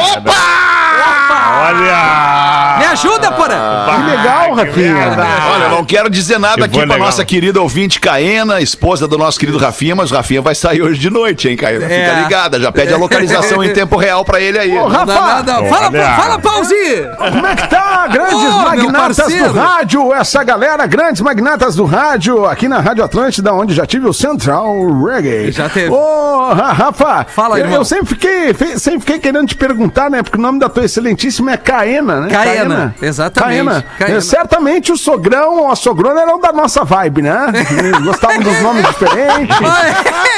[1.66, 2.76] Olha!
[2.78, 3.86] Me ajuda, Porã!
[3.96, 5.16] Que legal, Rafinha.
[5.52, 6.98] Olha, eu não quero dizer nada Que aqui pra legal.
[7.00, 10.98] nossa querida ouvinte Caena, esposa do nosso querido Rafinha, mas o Rafinha vai sair hoje
[11.00, 11.80] de noite, hein, Caena?
[11.88, 12.22] Fica É.
[12.22, 14.70] ligada, já pede a localização em tempo real pra ele aí.
[14.78, 15.68] Ô, Não, Rafa, não, não.
[15.68, 16.16] Fala, Olha.
[16.16, 17.08] fala, Pause!
[17.16, 18.06] como é que tá?
[18.08, 23.74] Grandes magnatas do rádio, essa galera, grandes magnatas do rádio, aqui na Rádio Atlântida, onde
[23.74, 25.50] já tive o Central Reggae.
[25.50, 25.90] Já teve.
[25.90, 27.78] Ô, Ra- Rafa, Fala, eu, irmão.
[27.78, 30.22] eu sempre fiquei, sempre fiquei querendo te perguntar, né?
[30.22, 32.30] Porque o nome da tua excelentíssima é Caena, né?
[32.30, 33.64] Caena, exatamente.
[33.64, 33.84] Caena.
[33.98, 34.18] Caena.
[34.18, 37.46] É, certamente o sogrão ou a sogrona eram da nossa vibe, né?
[38.04, 39.56] Gostavam dos nomes diferentes.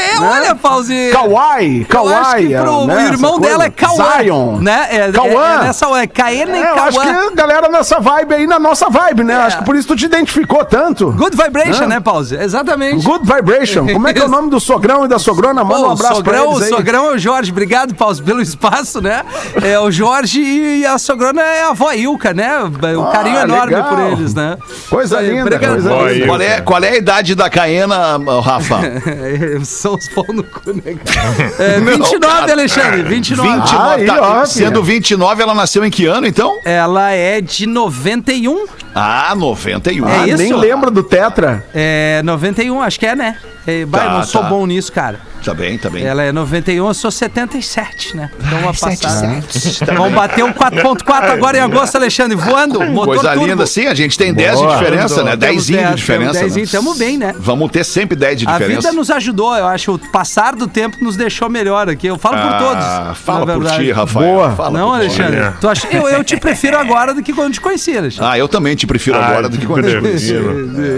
[0.01, 1.11] É, é, olha, Pause.
[1.13, 2.55] Kawaii, Kawaii.
[2.55, 4.19] pro né, o irmão dela é Cauã.
[4.19, 4.59] Zion.
[4.59, 4.87] Né?
[4.91, 5.01] É.
[5.01, 8.47] É, é nessa, é Caena e É, eu acho que a galera nessa vibe aí,
[8.47, 9.35] na nossa vibe, né?
[9.35, 9.37] É.
[9.37, 11.13] Acho que por isso tu te identificou tanto.
[11.13, 12.37] Good Vibration, né, Pause?
[12.37, 13.05] Exatamente.
[13.05, 13.87] Good Vibration.
[13.87, 15.65] Como é que é o nome do sogrão e da sogrona?
[15.65, 16.73] Manda Pô, um abraço pra sogrão, eles aí.
[16.73, 17.51] O sogrão é o Jorge.
[17.51, 19.23] Obrigado, Pause, pelo espaço, né?
[19.63, 22.49] É o Jorge e a sogrona é a avó Ilka, né?
[22.63, 23.89] Um Ah, carinho enorme legal.
[23.89, 24.57] por eles, né?
[24.89, 26.27] Coisa aí, linda, coisa Boa, linda.
[26.27, 28.81] Qual é, qual é a idade da Caena, Rafa?
[29.65, 31.31] São os pau no cu, né, cara?
[31.71, 33.49] É, 29, Alexandre, 29.
[33.49, 36.59] 29, Aí, tá, ó, sendo 29, ela nasceu em que ano, então?
[36.65, 38.67] Ela é de 91.
[38.95, 40.09] Ah, 91.
[40.09, 40.37] É Ah, isso?
[40.39, 41.65] nem lembro do Tetra.
[41.75, 43.37] É, 91, acho que é, né?
[43.67, 44.49] É, eu Tá, não sou tá.
[44.49, 45.21] bom nisso, cara.
[45.45, 46.05] Tá bem, tá bem.
[46.05, 48.31] Ela é 91, eu sou 77, né?
[48.45, 49.43] Então uma passada.
[49.87, 52.81] Tá Vamos bater um 4.4 agora em agosto, Alexandre, voando.
[52.81, 53.47] Motor Coisa turbo.
[53.47, 55.37] linda, sim, a gente tem 10 de diferença, né?
[55.37, 56.33] Temos 10 de 10, diferença.
[56.41, 56.79] temos 10, né?
[56.79, 57.35] tamo bem, né?
[57.39, 58.81] Vamos ter sempre 10 de A diferença.
[58.81, 59.95] vida nos ajudou, eu acho.
[59.95, 62.07] O passar do tempo nos deixou melhor aqui.
[62.07, 62.85] Eu falo por todos.
[62.85, 63.85] Ah, fala por verdade.
[63.85, 64.27] ti, Rafael.
[64.35, 64.51] Boa.
[64.51, 64.93] Fala Não.
[64.93, 65.41] Alexandre.
[65.61, 65.89] Tu acha...
[65.91, 68.31] eu, eu te prefiro agora do que quando te conheci, Alexandre.
[68.31, 70.35] Ah, eu também te prefiro Ah, agora do que quando te conheci.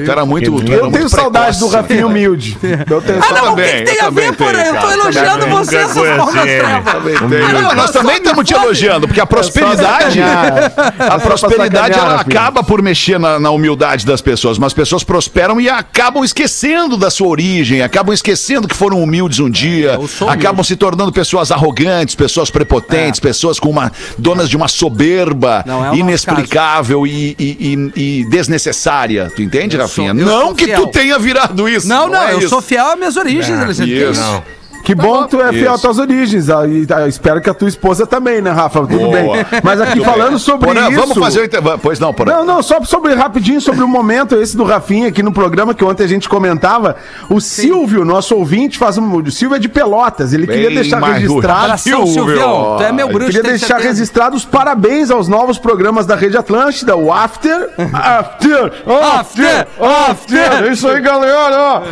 [0.05, 0.53] Tu era muito.
[0.71, 1.69] Eu tenho saudade do.
[1.69, 2.57] Rafinha humilde.
[2.91, 3.47] Eu tenho Ah, saudade.
[3.47, 5.85] não, o que, também, que tem eu a ver, Eu tô elogiando você,
[6.17, 6.61] mãos das ele.
[6.63, 7.21] trevas.
[7.53, 10.21] Não, nós também estamos te elogiando, porque a prosperidade,
[10.99, 15.61] a prosperidade ela acaba por mexer na, na humildade das pessoas, mas as pessoas prosperam
[15.61, 20.47] e acabam esquecendo da sua origem, acabam esquecendo que foram humildes um dia, sou humilde.
[20.47, 25.93] acabam se tornando pessoas arrogantes, pessoas prepotentes, pessoas com uma donas de uma soberba Não
[25.93, 29.31] é inexplicável e, e- e- e desnecessária.
[29.35, 30.23] Tu entende, Eu sou- Rafinha?
[30.23, 30.87] eu não sou que tu fiel.
[30.89, 31.87] tenha virado isso.
[31.89, 32.49] Não, não, é eu isso.
[32.49, 33.93] sou fiel às minhas origens, Alexandre.
[33.95, 34.22] que isso.
[34.23, 34.62] Não.
[34.83, 36.51] Que bom que tu é fiel às tuas origens.
[36.51, 38.81] ah, E ah, espero que a tua esposa também, né, Rafa?
[38.81, 39.13] Tudo Boa.
[39.13, 39.47] bem.
[39.63, 41.01] Mas aqui falando sobre Porã, isso...
[41.01, 41.79] vamos fazer o intervalo.
[41.83, 42.33] Pois não, Porã.
[42.39, 45.85] Não, não, só sobre rapidinho sobre o momento esse do Rafinha aqui no programa que
[45.85, 46.97] ontem a gente comentava.
[47.31, 49.17] O Silvio, nosso ouvinte, faz um.
[49.17, 50.33] O Silvio é de Pelotas.
[50.33, 51.65] Ele queria Bem deixar mais registrado.
[51.65, 52.13] Abração, Silvio.
[52.37, 52.77] Silvião.
[52.79, 53.89] Tu é meu bruxo, Queria deixar certeza.
[53.89, 58.73] registrados os parabéns aos novos programas da Rede Atlântida, o After, After,
[59.19, 60.65] After, After.
[60.69, 61.83] É isso aí, galera.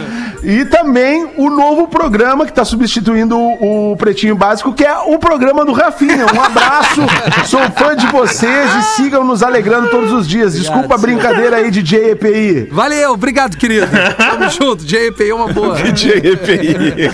[0.43, 5.19] E também o novo programa que está substituindo o, o Pretinho Básico, que é o
[5.19, 6.25] programa do Rafinha.
[6.35, 7.03] Um abraço,
[7.47, 10.55] sou fã de vocês e sigam nos alegrando todos os dias.
[10.55, 12.69] Desculpa a brincadeira aí, DJ EPI.
[12.73, 13.87] Valeu, obrigado, querido.
[14.17, 14.85] Tamo junto.
[14.85, 15.77] JP é uma boa.
[15.81, 17.11] EPI.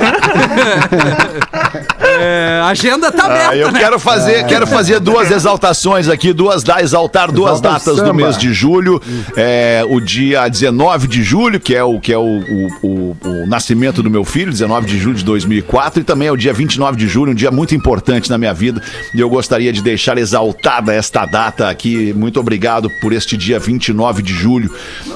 [2.19, 3.79] É, a agenda tá aberta, Ah, eu né?
[3.81, 8.39] quero fazer, quero fazer duas exaltações aqui, duas da exaltar duas Exalta datas do mês
[8.39, 9.03] de julho.
[9.37, 13.47] É, o dia 19 de julho, que é o que é o, o, o- o
[13.47, 15.25] nascimento do meu filho, 19 de julho de
[15.61, 18.53] 2004, e também é o dia 29 de julho, um dia muito importante na minha
[18.53, 18.83] vida.
[19.15, 22.13] E eu gostaria de deixar exaltada esta data aqui.
[22.15, 24.71] Muito obrigado por este dia 29 de julho.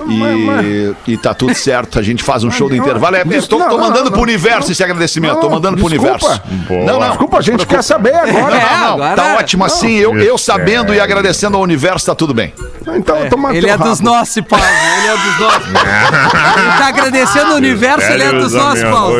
[0.08, 1.98] E, e tá tudo certo.
[1.98, 3.16] A gente faz um show do intervalo.
[3.16, 5.36] É, é, tô, Não, tô não, mandando não, pro universo esse agradecimento.
[5.36, 6.12] Tô Não, mandando pro desculpa.
[6.26, 6.42] universo.
[6.68, 6.84] Boa.
[6.84, 7.08] Não, não.
[7.08, 8.50] Desculpa, a gente quer saber Não, agora.
[8.50, 8.94] não, É, não.
[8.94, 9.96] agora- Tá ótimo assim.
[9.96, 10.96] Eu, eu sabendo é.
[10.96, 12.52] e agradecendo ao universo, tá tudo bem.
[12.94, 14.64] Então, toma Ele é dos nossos, Paulo.
[14.64, 15.68] Ele é dos nossos.
[16.60, 19.16] Ele tá agradecendo o universo, ele é dos nossos, Paulo.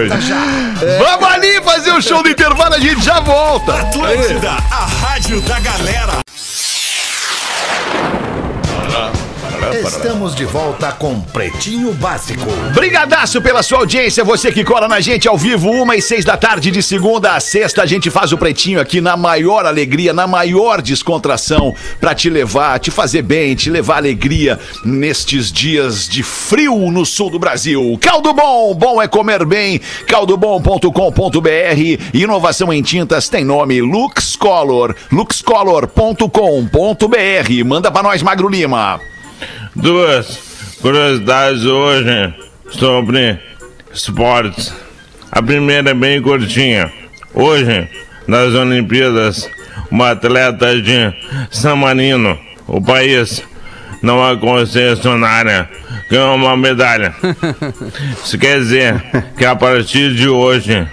[1.11, 3.81] Vamos ali fazer o show do intervalo, a gente já volta.
[3.81, 6.20] Atlântida, a rádio da galera.
[9.73, 12.51] Estamos de volta com Pretinho Básico.
[12.75, 16.37] Brigadaço pela sua audiência, você que cola na gente ao vivo, uma e seis da
[16.37, 20.27] tarde, de segunda a sexta, a gente faz o Pretinho aqui na maior alegria, na
[20.27, 26.91] maior descontração, pra te levar, te fazer bem, te levar alegria nestes dias de frio
[26.91, 27.99] no sul do Brasil.
[28.01, 30.91] Caldo Bom, bom é comer bem, caldobom.com.br,
[32.13, 39.01] inovação em tintas tem nome Lux Color, luxcolor.com.br, manda pra nós, Magro Lima.
[39.75, 42.35] Duas curiosidades hoje
[42.71, 43.39] sobre
[43.93, 44.73] esportes.
[45.31, 46.93] A primeira é bem curtinha.
[47.33, 47.89] Hoje,
[48.27, 49.49] nas Olimpíadas,
[49.91, 51.15] uma atleta de
[51.51, 53.43] San Marino, o país,
[54.03, 55.69] não a concessionária,
[56.11, 57.15] ganhou uma medalha.
[58.25, 59.01] Isso quer dizer
[59.37, 60.89] que a partir de hoje,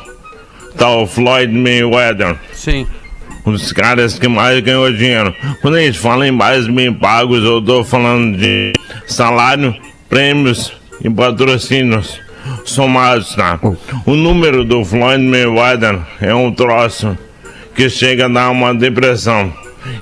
[0.70, 2.86] está o Floyd Mayweather, Sim.
[3.44, 5.34] um dos caras que mais ganhou dinheiro.
[5.60, 8.72] Quando a gente fala em mais bem pagos, eu estou falando de
[9.06, 9.74] salário,
[10.08, 12.20] prêmios e patrocínios
[12.64, 13.58] somados, tá?
[14.06, 17.18] O número do Floyd Mayweather é um troço
[17.74, 19.52] que chega a dar uma depressão.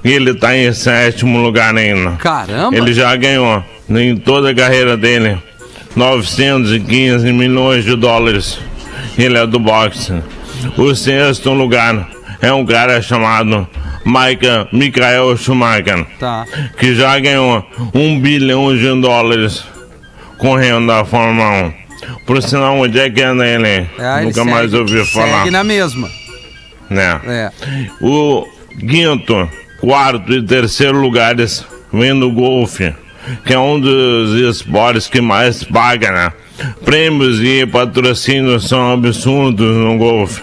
[0.05, 2.13] E ele tá em sétimo lugar ainda.
[2.13, 2.77] Caramba.
[2.77, 5.37] Ele já ganhou, em toda a carreira dele,
[5.97, 8.59] 915 milhões de dólares.
[9.19, 10.13] Ele é do boxe.
[10.77, 12.09] O sexto lugar
[12.41, 13.67] é um cara chamado
[14.05, 16.45] Michael, Michael Schumacher, Tá.
[16.79, 19.65] que já ganhou um bilhão de dólares
[20.39, 21.73] correndo da Fórmula 1.
[22.27, 23.67] Por sinal, onde é que anda ele?
[23.69, 23.87] É,
[24.19, 25.39] ele Nunca mais segue- ouvi falar.
[25.39, 26.09] Segue na mesma.
[26.93, 27.21] Né?
[27.27, 27.51] É.
[28.01, 28.47] O
[28.79, 29.49] quinto,
[29.81, 32.95] quarto e terceiro lugares vem do golfe,
[33.45, 36.33] que é um dos esportes que mais paga, né?
[36.85, 40.43] Prêmios e patrocínios são absurdos no golfe.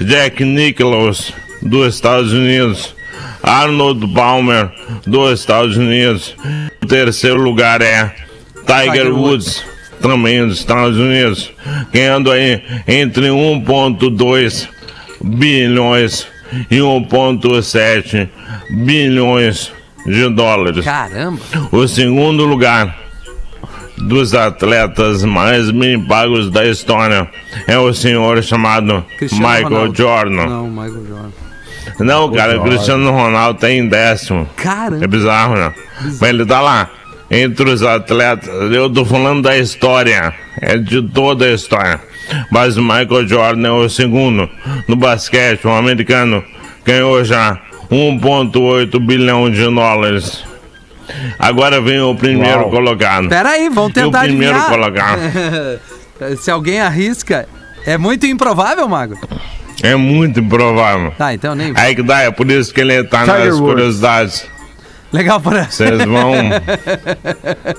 [0.00, 2.94] Jack Nicklaus, dos Estados Unidos.
[3.44, 4.70] Arnold Palmer,
[5.06, 6.34] dos Estados Unidos.
[6.82, 8.10] O terceiro lugar é
[8.66, 9.62] Tiger Tiger Woods,
[10.00, 11.52] também dos Estados Unidos,
[11.92, 14.68] ganhando aí entre 1,2
[15.24, 16.26] bilhões
[16.70, 18.28] e 1,7
[18.70, 19.72] bilhões
[20.06, 20.84] de dólares.
[20.84, 21.40] Caramba.
[21.72, 22.96] O segundo lugar
[23.96, 27.28] dos atletas mais bem pagos da história
[27.66, 29.96] é o senhor chamado Cristiano Michael Ronaldo.
[29.96, 30.46] Jordan.
[30.46, 31.44] Não, Michael Jordan.
[32.00, 34.48] Não, cara, o Cristiano Ronaldo tá em décimo.
[34.58, 35.06] É Caramba.
[35.06, 35.72] bizarro, né?
[36.02, 36.90] Mas ele tá lá.
[37.30, 42.00] Entre os atletas, eu tô falando da história, é de toda a história.
[42.50, 44.48] Mas o Michael Jordan é o segundo
[44.88, 46.42] no basquete, um americano,
[46.84, 47.60] ganhou já
[47.90, 50.44] 1,8 bilhão de dólares.
[51.38, 52.70] Agora vem o primeiro Uau.
[52.70, 53.28] colocado.
[53.28, 54.70] Pera aí, vamos E o tentar primeiro adivinhar.
[54.70, 55.20] colocado.
[56.40, 57.46] Se alguém arrisca,
[57.84, 59.18] é muito improvável, Mago.
[59.82, 61.12] É muito improvável.
[61.18, 61.72] Tá, então nem.
[61.76, 63.60] Aí que dá, é por isso que ele tá Tiger nas Woods.
[63.60, 64.46] curiosidades.
[65.14, 65.64] Legal para.
[65.70, 66.32] Vocês vão.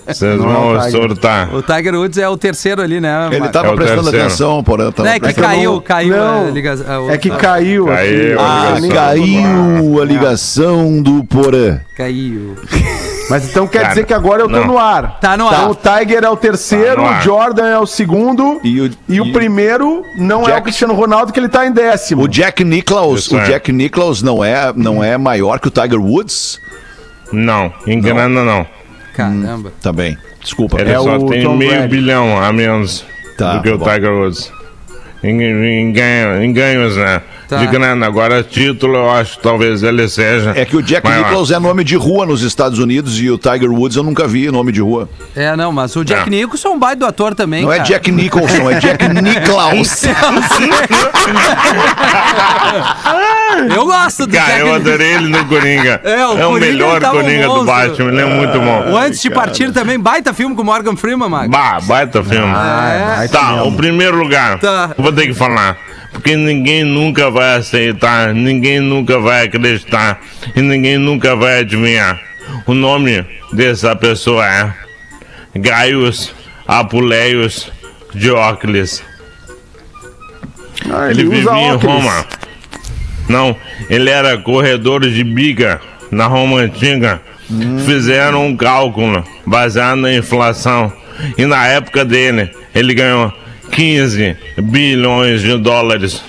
[0.07, 0.91] Vocês vão Tiger.
[0.91, 1.53] surtar.
[1.53, 3.27] O Tiger Woods é o terceiro ali, né?
[3.31, 4.25] Ele tava É o prestando terceiro.
[4.27, 4.89] atenção, porém.
[4.91, 6.47] Tava Não, é que caiu, caiu não.
[6.47, 7.11] a ligação.
[7.11, 7.91] É que caiu.
[7.91, 7.95] aqui.
[8.05, 8.43] Caiu a
[8.75, 8.89] Ah, ligação.
[9.05, 11.79] caiu a ligação do Porã.
[11.97, 12.55] Caiu.
[13.29, 14.67] Mas então quer Cara, dizer que agora eu tô não.
[14.67, 15.19] no ar.
[15.19, 15.71] Tá no Então ar.
[15.71, 19.33] o Tiger é o terceiro, Tá o Jordan é o segundo E o- e o
[19.33, 22.21] primeiro não é Jack- o Cristiano Ronaldo que ele tá em décimo.
[22.23, 23.43] O Jack Nicklaus, Isso o é.
[23.45, 26.59] Jack Nicklaus não é, não é maior que o Tiger Woods?
[27.31, 28.65] Não, em grana não.
[29.13, 29.71] Caramba.
[29.81, 30.17] Tá bem.
[30.41, 30.79] Desculpa.
[30.79, 31.87] Ele É só o tem Tom meio Brady.
[31.87, 33.05] bilhão a menos
[33.37, 33.85] Tá, do que o bom.
[33.85, 34.51] Tiger Woods.
[35.23, 37.21] Em, em ganho- em ganhos, né?
[37.47, 37.57] Tá.
[37.57, 38.05] de grana.
[38.05, 40.53] Agora, título, eu acho que talvez ele seja.
[40.55, 41.23] É que o Jack maior.
[41.23, 44.49] Nicklaus é nome de rua nos Estados Unidos e o Tiger Woods eu nunca vi
[44.49, 45.07] nome de rua.
[45.35, 46.37] É, não, mas o Jack Não.
[46.37, 47.89] Nicholson é um baita do ator também, Não é cara.
[47.89, 50.03] Jack Nicholson, é Jack Nicklaus.
[53.75, 56.01] Eu gosto do Cara, Jack eu adorei ele no Coringa.
[56.03, 57.65] É, o o Coringa melhor tava um Coringa do.
[57.65, 58.91] Batman, ele é muito bom.
[58.91, 61.29] O Antes de Partir também, baita filme com o Morgan Freeman.
[61.49, 62.53] Bah, baita filme.
[63.23, 63.27] É.
[63.27, 64.59] Tá, o primeiro lugar.
[64.59, 64.91] Tá.
[64.97, 65.77] Vou ter que falar.
[66.15, 70.21] Porque ninguém nunca vai aceitar, ninguém nunca vai acreditar
[70.55, 72.19] e ninguém nunca vai adivinhar.
[72.65, 74.73] O nome dessa pessoa é
[75.59, 76.33] Gaius
[76.65, 77.69] Apuleius
[78.13, 79.03] Diócles.
[80.89, 81.75] Ah, Ele usa vivia em.
[81.75, 82.25] Roma.
[83.27, 83.55] Não,
[83.89, 87.21] ele era corredor de biga na Roma Antiga.
[87.85, 90.93] Fizeram um cálculo baseado na inflação.
[91.37, 93.33] E na época dele, ele ganhou
[93.75, 96.21] 15 bilhões de dólares.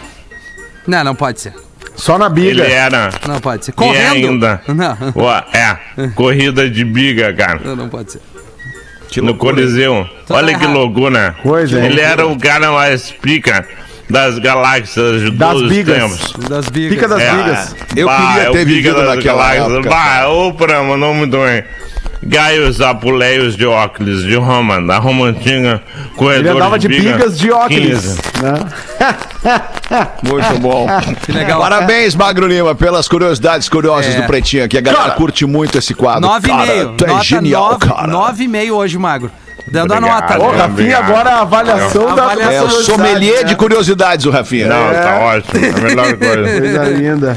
[0.86, 1.54] Não, não pode ser.
[1.94, 2.64] Só na Ele biga.
[2.64, 3.10] era.
[3.26, 3.70] Não pode ser.
[3.70, 4.14] E Correndo.
[4.46, 4.60] ainda.
[4.68, 7.60] Não, Ó, é, corrida de biga, cara.
[7.64, 8.20] não, não pode ser.
[9.22, 10.06] no Coliseu.
[10.28, 10.76] Olha tá que errado.
[10.78, 11.36] loucura.
[11.42, 11.86] Pois é.
[11.86, 13.66] Ele era o cara mais pica
[14.10, 15.96] das galáxias de Das todos os bigas.
[15.96, 16.48] tempos.
[16.48, 16.94] Das bigas.
[16.94, 17.76] Pica das É, bigas.
[17.96, 19.72] Eu queria é ter pica vivido das naquela galáxias.
[19.78, 21.64] época, Bah, ô, pra, mandou muito bem.
[22.22, 25.82] Gaius Apuleius Diócles, de Roma, da Roma Antiga,
[26.16, 27.70] corredor Ele andava de biga, bigas de óculos.
[27.78, 28.18] 15.
[28.42, 28.54] Né?
[30.22, 30.86] Muito bom.
[31.24, 31.60] Que legal.
[31.60, 34.20] Parabéns, Magro Lima, pelas curiosidades curiosas É.
[34.20, 34.76] do Pretinho aqui.
[34.76, 36.22] A galera Cara, curte muito esse quadro.
[36.22, 36.92] Nove e Cara, meio.
[36.92, 38.06] Tu é Nota genial, nove, cara.
[38.08, 39.30] nove e meio hoje, Magro.
[39.68, 40.38] Dando a nota.
[40.40, 40.50] Ô.
[40.50, 42.52] Rafinha, agora a avaliação da Avaliação.
[42.52, 43.44] É o curiosidade, sommelier né?
[43.44, 44.66] de curiosidades, o Rafinha.
[44.68, 45.64] Não, tá ótimo.
[45.64, 46.60] É a melhor coisa.
[46.60, 47.36] Coisa linda.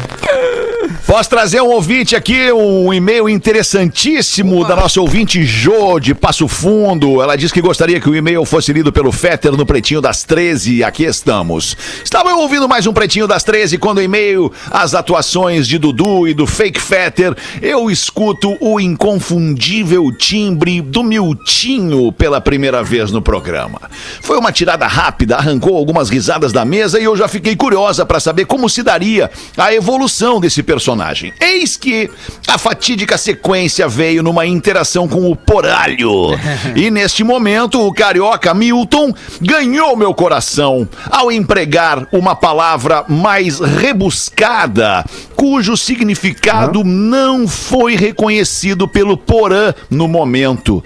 [1.10, 7.20] Posso trazer um ouvinte aqui, um e-mail interessantíssimo da nossa ouvinte Jo, de Passo Fundo.
[7.20, 10.84] Ela diz que gostaria que o e-mail fosse lido pelo Fetter no Pretinho das 13.
[10.84, 11.76] Aqui estamos.
[12.04, 16.28] Estava eu ouvindo mais um Pretinho das 13 quando, em meio às atuações de Dudu
[16.28, 23.20] e do Fake Fetter, eu escuto o inconfundível timbre do Miltinho pela primeira vez no
[23.20, 23.82] programa.
[24.22, 28.20] Foi uma tirada rápida, arrancou algumas risadas da mesa e eu já fiquei curiosa para
[28.20, 30.62] saber como se daria a evolução desse
[31.00, 31.34] personagem.
[31.40, 32.10] Eis que
[32.48, 36.10] a fatídica sequência veio numa interação com o Poralho.
[36.76, 45.06] E neste momento, o carioca Milton ganhou meu coração ao empregar uma palavra mais rebuscada,
[45.36, 50.84] cujo significado não foi reconhecido pelo Porã no momento.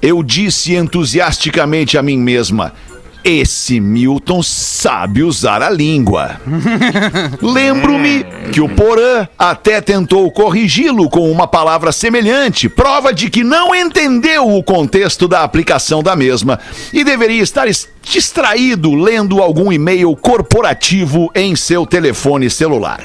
[0.00, 2.72] Eu disse entusiasticamente a mim mesma:
[3.24, 6.40] esse Milton sabe usar a língua.
[7.42, 13.74] Lembro-me que o Porã até tentou corrigi-lo com uma palavra semelhante, prova de que não
[13.74, 16.58] entendeu o contexto da aplicação da mesma
[16.92, 23.00] e deveria estar es- distraído lendo algum e-mail corporativo em seu telefone celular.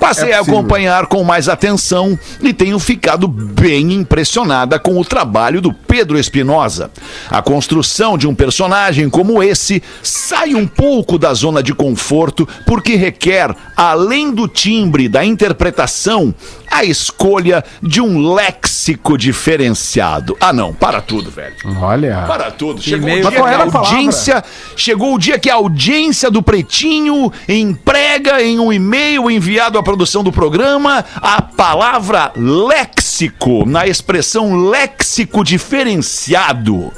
[0.00, 5.60] Passei É a acompanhar com mais atenção e tenho ficado bem impressionada com o trabalho
[5.60, 6.90] do Pedro Espinosa.
[7.30, 12.94] A construção de um personagem como esse sai um pouco da zona de conforto porque
[12.96, 16.34] requer, além do timbre da interpretação,
[16.70, 20.36] a escolha de um léxico diferenciado.
[20.40, 21.54] Ah, não, para tudo, velho.
[21.80, 22.24] Olha.
[22.26, 22.80] Para tudo.
[22.80, 23.78] Chegou o dia que a palavra?
[23.78, 24.44] audiência,
[24.76, 30.22] chegou o dia que a audiência do Pretinho emprega em um e-mail enviado à produção
[30.22, 36.92] do programa a palavra léxico, na expressão léxico diferenciado.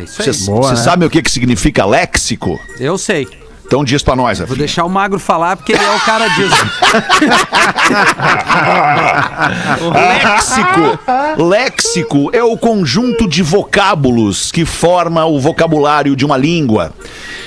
[0.00, 0.32] É isso aí.
[0.32, 0.76] Você né?
[0.76, 2.58] sabe o que, que significa léxico?
[2.78, 3.28] Eu sei.
[3.70, 4.58] Então diz pra nós, Vou Rafinha.
[4.58, 6.56] deixar o Magro falar porque ele é o cara disso.
[9.94, 10.98] Léxico.
[11.48, 16.92] Léxico é o conjunto de vocábulos que forma o vocabulário de uma língua.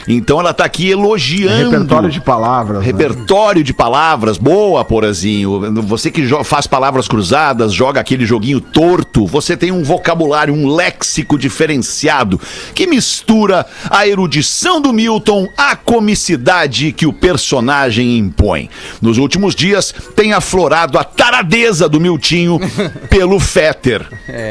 [0.08, 1.72] Então ela tá aqui elogiando.
[1.72, 2.80] Repertório de palavras.
[2.80, 2.86] né?
[2.86, 5.82] Repertório de palavras, boa, Porazinho.
[5.84, 11.38] Você que faz palavras cruzadas, joga aquele joguinho torto, você tem um vocabulário, um léxico
[11.38, 12.40] diferenciado
[12.74, 15.76] que mistura a erudição do Milton à
[16.14, 18.70] comicidade que o personagem impõe.
[19.02, 22.60] Nos últimos dias, tem aflorado a taradeza do Miltinho
[23.10, 24.06] pelo Fetter.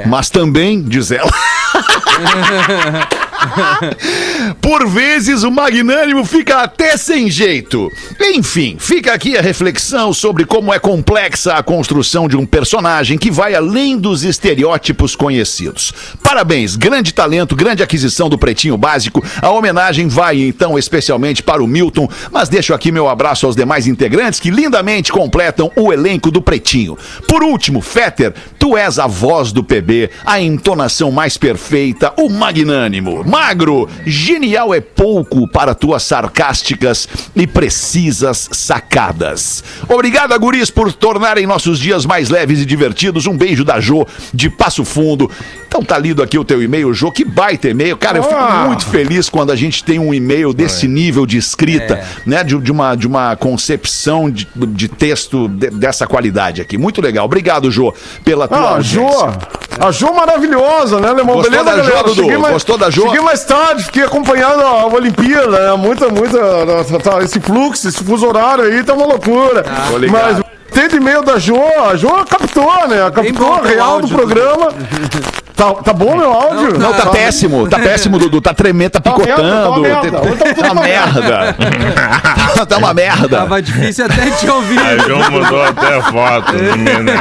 [0.07, 1.31] Mas também, diz ela.
[4.61, 7.91] Por vezes o magnânimo fica até sem jeito.
[8.21, 13.31] Enfim, fica aqui a reflexão sobre como é complexa a construção de um personagem que
[13.31, 15.93] vai além dos estereótipos conhecidos.
[16.23, 19.25] Parabéns, grande talento, grande aquisição do Pretinho Básico.
[19.41, 23.87] A homenagem vai então especialmente para o Milton, mas deixo aqui meu abraço aos demais
[23.87, 26.97] integrantes que lindamente completam o elenco do Pretinho.
[27.29, 33.25] Por último, Fetter, tu és a voz do PB, a entonação mais perfeita, o magnânimo.
[33.37, 39.65] Magro, genial é pouco para tuas sarcásticas e precisas sacadas.
[39.89, 43.27] Obrigado, guris, por tornarem nossos dias mais leves e divertidos.
[43.27, 45.31] Um beijo da Jo, de Passo Fundo.
[45.67, 47.11] Então tá lido aqui o teu e-mail, Jô.
[47.11, 47.97] Que baita e-mail.
[47.97, 48.65] Cara, eu fico Ah.
[48.67, 52.45] muito feliz quando a gente tem um e-mail desse nível de escrita, né?
[52.45, 56.77] De, de uma, de uma concepção de, de texto de- dessa qualidade aqui.
[56.77, 57.25] Muito legal.
[57.25, 59.39] Obrigado, Jô, pela tua Ah, a Jô, audiência.
[59.81, 61.37] a Jô maravilhosa, né, Alemão?
[61.37, 62.03] Gostou Beleza, da Jô?
[62.03, 62.39] Dudu?
[62.41, 63.03] Mais, Gostou da Jô?
[63.07, 65.77] Cheguei mais tarde, fiquei acompanhando a Olimpíada, né?
[65.77, 66.39] Muita, muita.
[66.39, 69.65] tá- tá- esse fluxo, esse fuso horário aí tá uma loucura.
[69.99, 70.11] Ligado.
[70.13, 71.61] Mas tem de e-mail da Jô,
[71.91, 73.11] a Jô captou, né?
[73.11, 74.69] Captou a real do programa.
[75.55, 76.77] Tá, tá bom meu áudio?
[76.79, 78.41] Não, tá péssimo, tá péssimo, Dudu.
[78.41, 79.69] Tá tremendo, tá merda, tá picotando.
[79.69, 80.21] uma merda.
[80.57, 81.53] Tá uma merda.
[81.53, 83.39] Tá- Tá uma merda.
[83.39, 84.79] Tava difícil até te ouvir.
[84.79, 87.13] A João mudou até foto menino.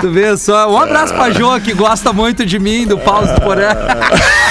[0.00, 0.70] Tu vê só.
[0.70, 3.68] Um abraço pra Jo, que gosta muito de mim, do Paulo do Porã.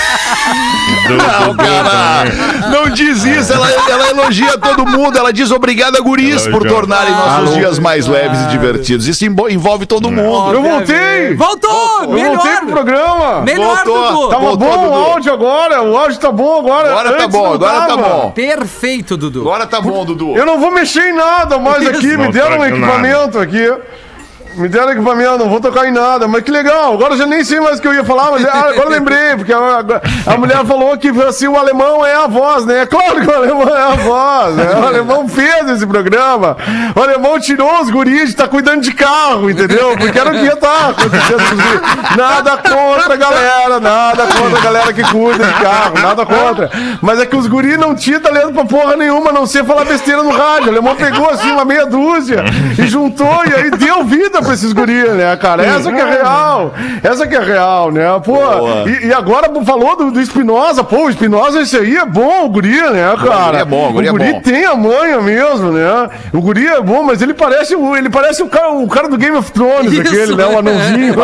[1.10, 2.70] Não, Dudu cara, também.
[2.72, 3.53] não diz isso.
[3.53, 5.18] Ela, ela elogia todo mundo.
[5.18, 9.08] Ela diz obrigada, guris, por tornarem nossos dias mais leves e divertidos.
[9.08, 10.53] Isso envolve todo mundo.
[10.53, 11.36] Eu voltei!
[11.36, 12.01] Voltou!
[12.01, 12.66] Eu voltei pro melhor!
[12.68, 13.41] programa!
[13.41, 14.08] Melhor, Voltou.
[14.08, 14.30] Dudu!
[14.30, 14.89] Tava Voltou, bom Dudu.
[14.89, 16.89] o áudio agora, o áudio tá bom agora.
[16.91, 18.01] Agora tá Antes bom, não agora tá tava.
[18.01, 18.32] bom.
[18.32, 19.41] Perfeito, Dudu.
[19.41, 20.36] Agora tá bom, Dudu.
[20.36, 23.72] Eu não vou mexer em nada mais aqui, me deram um equipamento aqui.
[24.56, 26.93] Me deram equipamento, não vou tocar em nada, mas que legal.
[26.93, 29.36] Agora eu já nem sei mais o que eu ia falar, mas ah, agora lembrei,
[29.36, 29.86] porque a,
[30.26, 32.86] a mulher falou que assim, o alemão é a voz, né?
[32.86, 34.76] Claro que o alemão é a voz, né?
[34.76, 36.56] O alemão fez esse programa.
[36.95, 39.95] O alemão tirou os guris de tá cuidando de carro, entendeu?
[39.97, 42.16] Porque era o que ia estar acontecendo os guris.
[42.16, 46.72] Nada contra a galera, nada contra a galera que cuida de carro, nada contra.
[47.01, 49.84] Mas é que os guris não tinham talento pra porra nenhuma, a não ser falar
[49.84, 50.68] besteira no rádio.
[50.68, 52.43] O alemão pegou assim uma meia dúzia
[52.80, 55.66] e juntou e aí deu vida pra esses guris, né, cara?
[55.66, 56.74] Essa que é real.
[57.04, 58.04] Essa que é real, né?
[58.24, 58.38] Pô,
[58.88, 60.84] e, e agora falou do, do Espinosa.
[60.84, 63.46] Pô, o Espinosa, esse aí é bom, o guri, né, cara?
[63.48, 64.41] guri é bom, o guri é bom.
[64.41, 66.10] tem a manha mesmo, né?
[66.34, 69.18] O guri é bom, mas ele parece, o- ele parece o cara, o cara do
[69.18, 70.46] Game of Thrones, Isso, aquele, né?
[70.46, 71.16] O anãozinho.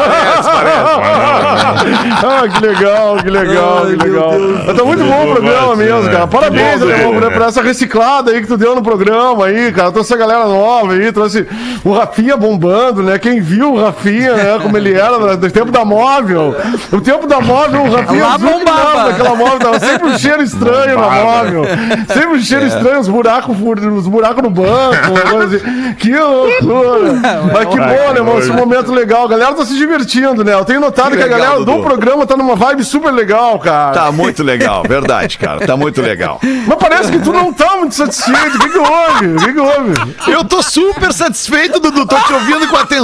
[2.24, 4.32] ah, que legal, que legal, Ai, que legal.
[4.32, 4.78] Deus.
[4.78, 6.12] Tá muito bom o programa mesmo, né?
[6.12, 6.28] cara.
[6.28, 7.30] Parabéns, Alemão, né?
[7.30, 9.92] por essa reciclada aí que tu deu no programa aí, cara.
[9.92, 11.48] Trouxe a galera nova aí, trouxe
[11.84, 13.11] o Rafinha bombando, né?
[13.20, 14.60] Quem viu o Rafinha, né?
[14.62, 16.56] Como ele era no no tempo da móvel.
[16.92, 19.04] No tempo da móvel, o Rafinha Lá bombava.
[19.12, 21.24] daquela móvel, tava sempre um cheiro estranho na Bombava.
[21.26, 21.64] móvel.
[22.08, 23.56] Sempre um cheiro estranho, os buracos,
[23.98, 24.96] os buracos no banco,
[25.44, 25.94] assim.
[25.96, 27.14] Que loucura.
[27.54, 28.40] Mas que bom, né, mano?
[28.40, 29.26] Esse momento legal.
[29.26, 30.54] A galera tá se divertindo, né?
[30.54, 31.84] Eu tenho notado Que que, a galera do Dudu.
[31.84, 33.94] programa tá numa vibe super legal, cara.
[33.94, 35.66] Tá muito legal, verdade, cara.
[35.66, 36.40] Tá muito legal.
[36.68, 38.58] Mas parece que tu não tá muito satisfeito.
[38.58, 39.28] O que que houve?
[39.28, 40.32] O que que houve?
[40.32, 42.06] Eu tô super satisfeito, Dudu.
[42.06, 43.01] Tô te ouvindo com atenção.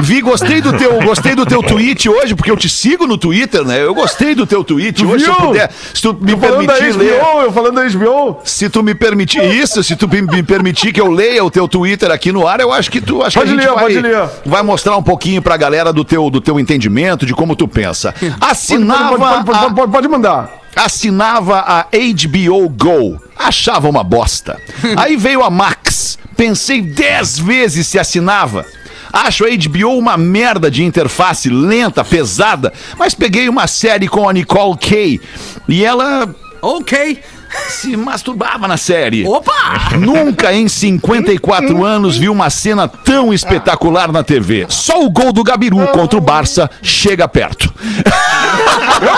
[0.00, 3.64] Vi, gostei do teu, gostei do teu tweet hoje, porque eu te sigo no Twitter,
[3.64, 3.82] né?
[3.82, 5.24] Eu gostei do teu tweet hoje.
[5.24, 5.46] Se eu viu?
[5.46, 7.20] puder, se tu me permitir ler.
[7.20, 8.40] HBO, eu falando da HBO.
[8.44, 12.10] Se tu me permitir isso, se tu me permitir que eu leia o teu Twitter
[12.10, 14.00] aqui no ar, eu acho que tu acho Pode que a gente ler, vai, pode
[14.00, 14.28] ler.
[14.44, 18.14] vai mostrar um pouquinho pra galera do teu, do teu entendimento, de como tu pensa.
[18.40, 20.50] Assinava, pode, pode, pode, pode, pode mandar.
[20.74, 23.20] assinava a HBO Go.
[23.36, 24.58] Achava uma bosta.
[24.96, 26.18] Aí veio a Max.
[26.36, 28.64] Pensei dez vezes se assinava.
[29.12, 34.32] Acho a HBO uma merda de interface, lenta, pesada, mas peguei uma série com a
[34.32, 35.20] Nicole Kay
[35.68, 36.28] e ela
[36.62, 37.20] Ok.
[37.68, 39.26] se masturbava na série.
[39.26, 39.96] Opa!
[39.98, 44.66] Nunca em 54 anos vi uma cena tão espetacular na TV.
[44.68, 47.72] Só o gol do Gabiru contra o Barça chega perto.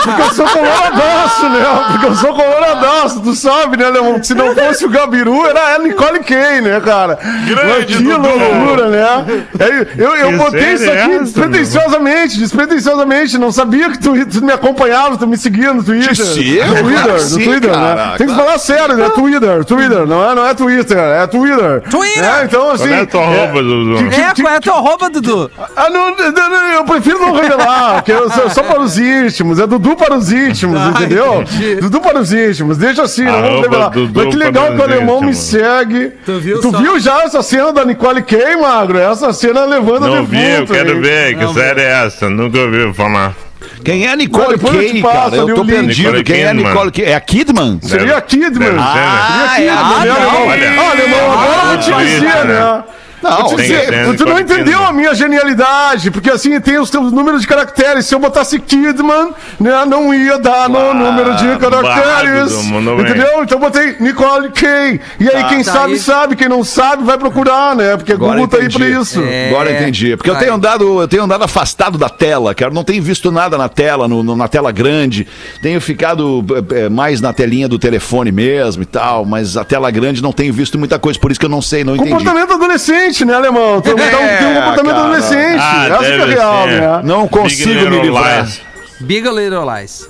[0.03, 1.65] Porque eu sou coloradaço, né?
[1.93, 4.23] Porque eu sou coloradaço, tu sabe, né, Leão?
[4.23, 7.17] Se não fosse o Gabiru, era a Nicole Kay, né, cara?
[7.17, 8.19] Que Dudu.
[8.19, 9.25] loucura, né?
[9.61, 13.39] Aí, Eu, eu Que botei isso é aqui essa, despretensiosamente, despretensiosamente.
[13.39, 16.15] Não sabia que tu, tu me acompanhava, tu me seguia no Twitter.
[16.15, 18.15] sigo, no Twitter, no sim, Twitter, cara, né?
[18.19, 19.09] Tem que falar sério, né?
[19.11, 21.83] Twitter, Twitter, não é, não é Twitter, é Twitter.
[21.91, 22.25] Twitter!
[22.25, 22.89] É, então, assim.
[22.89, 23.99] Qual é a tua roupa, Dudu?
[23.99, 25.51] É, qual é a tua roupa, Dudu?
[25.77, 29.59] Ah, não, não, não, eu prefiro não revelar, porque eu sou só para os íntimos,
[29.59, 31.43] é Dudu para os íntimos, Ah, entendeu?
[31.43, 31.77] entendi.
[31.77, 33.91] Dudu para os íntimos, deixa assim, não vamos Arroba revelar.
[33.91, 36.13] Dudu Mas que legal que o alemão me segue.
[36.25, 36.79] Tu viu tu só?
[36.79, 38.99] viu já essa cena da Nicole Kay, Magro?
[38.99, 41.01] Essa cena levando Não defunto, vi, eu quero hein?
[41.01, 41.39] ver.
[41.39, 42.31] Que Não, série é essa?
[42.31, 43.35] Nunca ouvi falar.
[43.83, 45.37] Quem é a Nicole Não, depois eu te Kay, passo cara?
[45.37, 46.07] Eu ali tô perdido.
[46.13, 46.65] Nicole Quem é a Kidman.
[46.73, 47.05] Nicole Kay?
[47.05, 47.79] É a Kidman?
[47.83, 48.51] Seria a Kidman.
[48.59, 48.83] Deve ser, né?
[48.83, 50.29] Ah, Seria é a a Kidman, né, Kidman.
[50.29, 50.47] alemão?
[50.49, 50.81] Olha.
[50.81, 52.85] Ah, alemão, agora eu te Ah, Twitter, né?
[53.31, 57.41] Não, tem ter tu não entendeu a minha genialidade, porque assim tem os teus números
[57.43, 58.07] de caracteres.
[58.07, 62.53] Se eu botasse Kidman, né, não ia dar no Ah, número de caracteres.
[62.55, 63.43] Entendeu?
[63.43, 65.01] Então eu botei Nicole Kay.
[65.21, 65.99] E aí, quem Tá sabe, aí.
[65.99, 66.37] sabe.
[66.37, 67.97] Quem não sabe, vai procurar, né?
[67.97, 69.01] Porque Agora Google tá aí pra entendi.
[69.01, 69.21] isso.
[69.23, 69.49] É.
[69.49, 70.17] Agora eu entendi.
[70.17, 72.73] Porque eu tenho andado, eu tenho andado afastado da tela, cara.
[72.73, 75.27] Não tenho visto nada na tela, no, no- na tela grande.
[75.63, 79.25] Tenho ficado é, é, mais na telinha do telefone mesmo e tal.
[79.25, 81.85] Mas a tela grande não tenho visto muita coisa, por isso que eu não sei,
[81.85, 82.11] não entendi.
[82.11, 83.83] Comportamento adolescente, né, alemão?
[83.83, 85.05] Tem, um- É, tem um comportamento cara.
[85.05, 85.61] adolescente.
[85.61, 86.81] Ah, Essa que é deve real, ser.
[86.81, 87.01] né?
[87.05, 88.45] Não consigo me livrar.
[88.45, 88.61] Lies.
[89.01, 90.09] Big Little Lies.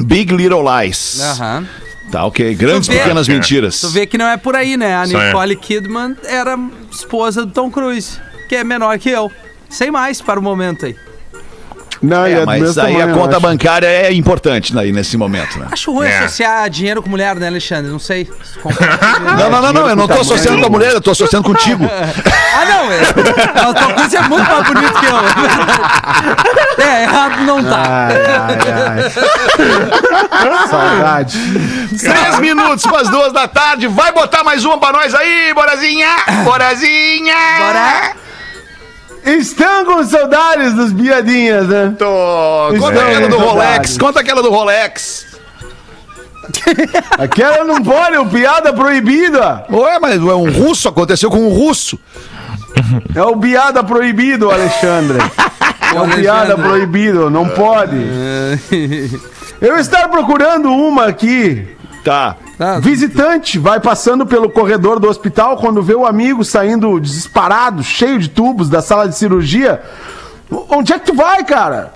[0.00, 1.20] Big Little Lies.
[1.20, 1.66] Aham.
[2.10, 2.54] Tá, ok.
[2.54, 3.80] Grandes vê- pequenas mentiras.
[3.80, 4.96] Tu vê que não é por aí, né?
[4.96, 5.06] A.
[5.06, 6.58] Nicole Kidman era
[6.90, 9.30] esposa do Tom Cruise, que é menor que eu.
[9.70, 10.96] Sem mais para o momento aí.
[12.02, 15.58] Não, É, do mas mesmo aí tamanho, a conta bancária é importante aí nesse momento,
[15.58, 15.66] né?
[15.70, 16.18] Acho ruim É.
[16.18, 17.90] associar dinheiro com mulher, né, Alexandre?
[17.90, 18.28] Não sei.
[19.38, 21.84] Não, não, não, não, eu não tô associando com a mulher, eu tô associando contigo.
[21.88, 23.68] ah, não, é.
[23.68, 25.12] O Tom Cruise é muito mais bonito que eu.
[26.84, 27.82] É, errado não tá.
[28.08, 30.68] Ai, ai, ai.
[30.68, 31.38] Saudade.
[31.98, 33.86] Três minutos para as duas da tarde.
[33.88, 36.08] Vai botar mais uma pra nós aí, Borazinha!
[36.44, 37.34] Borazinha!
[37.58, 38.12] Bora.
[39.24, 41.94] Estão com saudades dos piadinhas, né?
[41.98, 42.74] Tô.
[42.78, 43.98] Conta aquela do Rolex, saudades.
[43.98, 45.26] conta aquela do Rolex.
[47.18, 49.64] Aquela não pode, o piada proibida.
[49.70, 51.96] Ué, mas é um russo, aconteceu com um russo.
[53.14, 55.18] É o piada proibido, Alexandre.
[55.94, 57.96] É o piada proibido, não pode.
[59.60, 61.68] Eu estar procurando uma aqui.
[62.04, 62.36] Tá.
[62.58, 68.18] Tá, Visitante vai passando pelo corredor do hospital quando vê o amigo saindo disparado, cheio
[68.18, 69.82] de tubos da sala de cirurgia.
[70.68, 71.92] Onde é que tu vai, cara?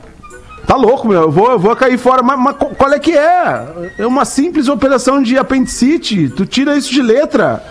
[0.66, 1.22] Tá louco, meu.
[1.22, 2.22] Eu vou, eu vou cair fora.
[2.22, 3.92] Mas, mas qual é que é?
[3.98, 6.28] É uma simples operação de apendicite.
[6.30, 7.62] Tu tira isso de letra.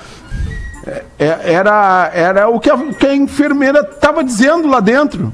[1.18, 5.34] É- era, era o que a, que a enfermeira tava dizendo lá dentro.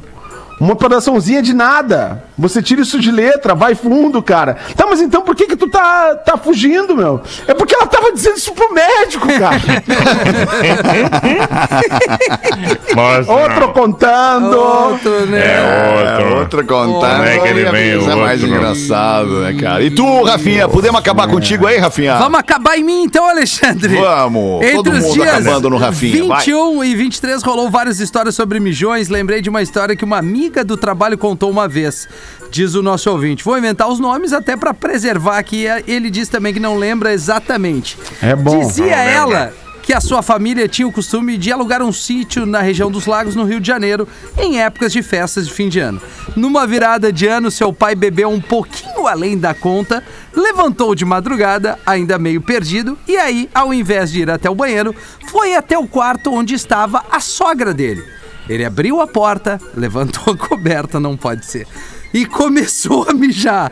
[0.61, 2.23] Uma operaçãozinha de nada.
[2.37, 4.57] Você tira isso de letra, vai fundo, cara.
[4.75, 7.19] Tá, mas então por que que tu tá, tá fugindo, meu?
[7.47, 9.59] É porque ela tava dizendo isso pro médico, cara.
[12.95, 13.73] Mostra, Outro não.
[13.73, 14.55] contando.
[14.55, 15.39] Outro, né?
[15.39, 16.37] É outro.
[16.37, 17.15] Outra contando.
[17.15, 18.55] Como é que ele vem, é mais outro?
[18.55, 19.81] engraçado, né, cara?
[19.81, 22.19] E tu, Rafinha, podemos acabar contigo aí, Rafinha?
[22.19, 23.95] Vamos acabar em mim então, Alexandre.
[23.95, 24.61] Vamos.
[24.61, 26.37] Entre Todo os mundo dias acabando no Rafinha, vai.
[26.37, 29.09] 21 e 23 rolou várias histórias sobre mijões.
[29.09, 32.07] Lembrei de uma história que uma amiga do trabalho contou uma vez.
[32.51, 33.43] Diz o nosso ouvinte.
[33.43, 35.65] Vou inventar os nomes até pra preservar aqui.
[35.87, 37.97] Ele diz também que não lembra exatamente.
[38.21, 38.59] É bom.
[38.59, 38.91] Dizia Não
[39.27, 39.37] lembra.
[39.39, 43.07] ela que a sua família tinha o costume de alugar um sítio na região dos
[43.07, 45.99] lagos, no Rio de Janeiro, em épocas de festas de fim de ano.
[46.35, 50.03] Numa virada de ano, seu pai bebeu um pouquinho além da conta,
[50.35, 54.95] levantou de madrugada, ainda meio perdido, e aí, ao invés de ir até o banheiro,
[55.31, 58.03] foi até o quarto onde estava a sogra dele.
[58.49, 61.67] Ele abriu a porta, levantou a coberta, não pode ser,
[62.13, 63.71] e começou a mijar.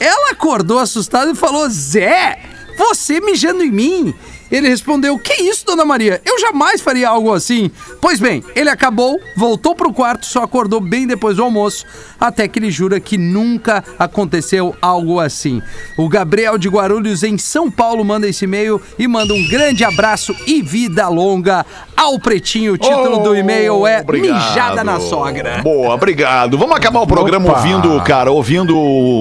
[0.00, 2.38] Ela acordou assustada e falou: Zé,
[2.76, 4.14] você mijando em mim?
[4.50, 6.20] Ele respondeu: Que isso, dona Maria?
[6.24, 7.70] Eu jamais faria algo assim.
[8.00, 11.84] Pois bem, ele acabou, voltou pro quarto, só acordou bem depois do almoço,
[12.20, 15.62] até que ele jura que nunca aconteceu algo assim.
[15.96, 20.34] O Gabriel de Guarulhos, em São Paulo, manda esse e-mail e manda um grande abraço
[20.46, 21.64] e vida longa
[21.96, 22.74] ao Pretinho.
[22.74, 24.34] O título do e-mail é Obrigado.
[24.34, 25.60] Mijada na Sogra.
[25.62, 26.56] Boa, obrigado.
[26.56, 27.58] Vamos acabar o programa Opa.
[27.58, 28.76] ouvindo, cara, ouvindo,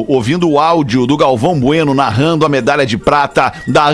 [0.08, 3.92] ouvindo o áudio do Galvão Bueno narrando a medalha de prata da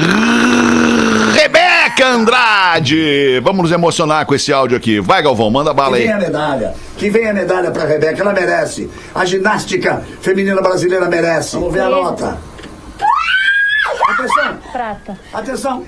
[2.04, 3.40] Rebeca Andrade.
[3.42, 5.00] Vamos nos emocionar com esse áudio aqui.
[5.00, 6.04] Vai, Galvão, manda bala Que aí.
[6.04, 6.74] venha a medalha.
[6.98, 8.90] Que venha a medalha pra Rebeca, ela merece.
[9.16, 11.56] A ginástica feminina brasileira merece.
[11.56, 12.38] Vamos ver a nota.
[14.10, 15.18] Atenção, Prata.
[15.34, 15.84] atenção.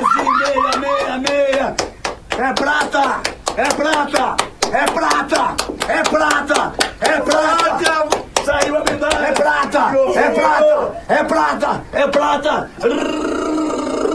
[0.00, 1.74] Esse meia, meia, meia.
[2.38, 3.20] É prata,
[3.56, 4.36] é prata,
[4.72, 5.56] é prata,
[5.88, 8.08] é prata, é prata.
[8.44, 9.26] Saiu a medalha.
[9.26, 12.70] É prata, é prata, é prata, é prata.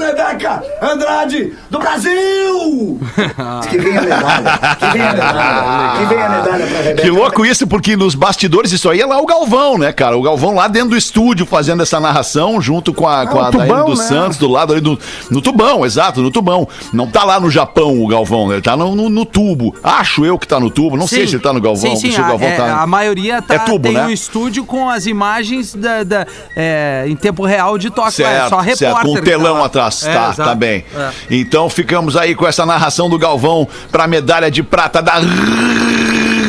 [0.06, 3.00] Rebeca Andrade do Brasil!
[3.70, 7.02] que venha a medalha, que venha a medalha, que venha a medalha pra Rebeca.
[7.02, 10.18] Que louco isso, porque nos bastidores isso aí é lá o Galvão, né, cara?
[10.18, 13.50] O Galvão lá dentro do estúdio fazendo essa narração junto com a, com Ah, a
[13.50, 14.06] o Daiane tubão, dos né?
[14.08, 14.98] Santos do lado ali do,
[15.30, 16.68] no tubão, exato, no tubão.
[16.94, 18.56] Não tá lá no Japão o Galvão, né?
[18.56, 19.76] Ele tá no, no- no tubo.
[19.84, 21.28] Acho eu que tá no tubo, não sei Sim.
[21.28, 21.96] se ele tá no Galvão.
[21.96, 22.82] Sim, sim, se o a, Galvão é, tá...
[22.82, 24.06] a maioria tá, É tubo, tem né?
[24.06, 26.26] um estúdio com as imagens da, da-
[26.56, 28.08] é, em tempo real de toque.
[28.24, 28.78] é Certo, só repórter.
[28.78, 29.64] certo, com um que tá telão
[30.04, 30.34] atrás.
[30.34, 30.86] É, tá, tá bem.
[30.96, 31.10] É.
[31.30, 35.20] Então ficamos aí com essa narração do Galvão pra medalha de prata da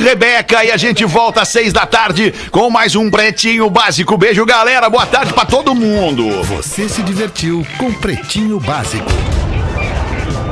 [0.02, 0.64] Rebeca.
[0.64, 4.16] E a gente volta às seis da tarde com mais um Pretinho Básico.
[4.16, 4.88] Beijo, galera.
[4.88, 6.42] Boa tarde pra todo mundo.
[6.44, 9.10] Você se divertiu com Pretinho Básico.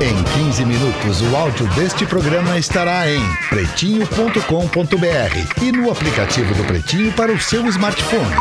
[0.00, 7.12] Em 15 minutos, o áudio deste programa estará em pretinho.com.br e no aplicativo do Pretinho
[7.12, 8.34] para o seu smartphone.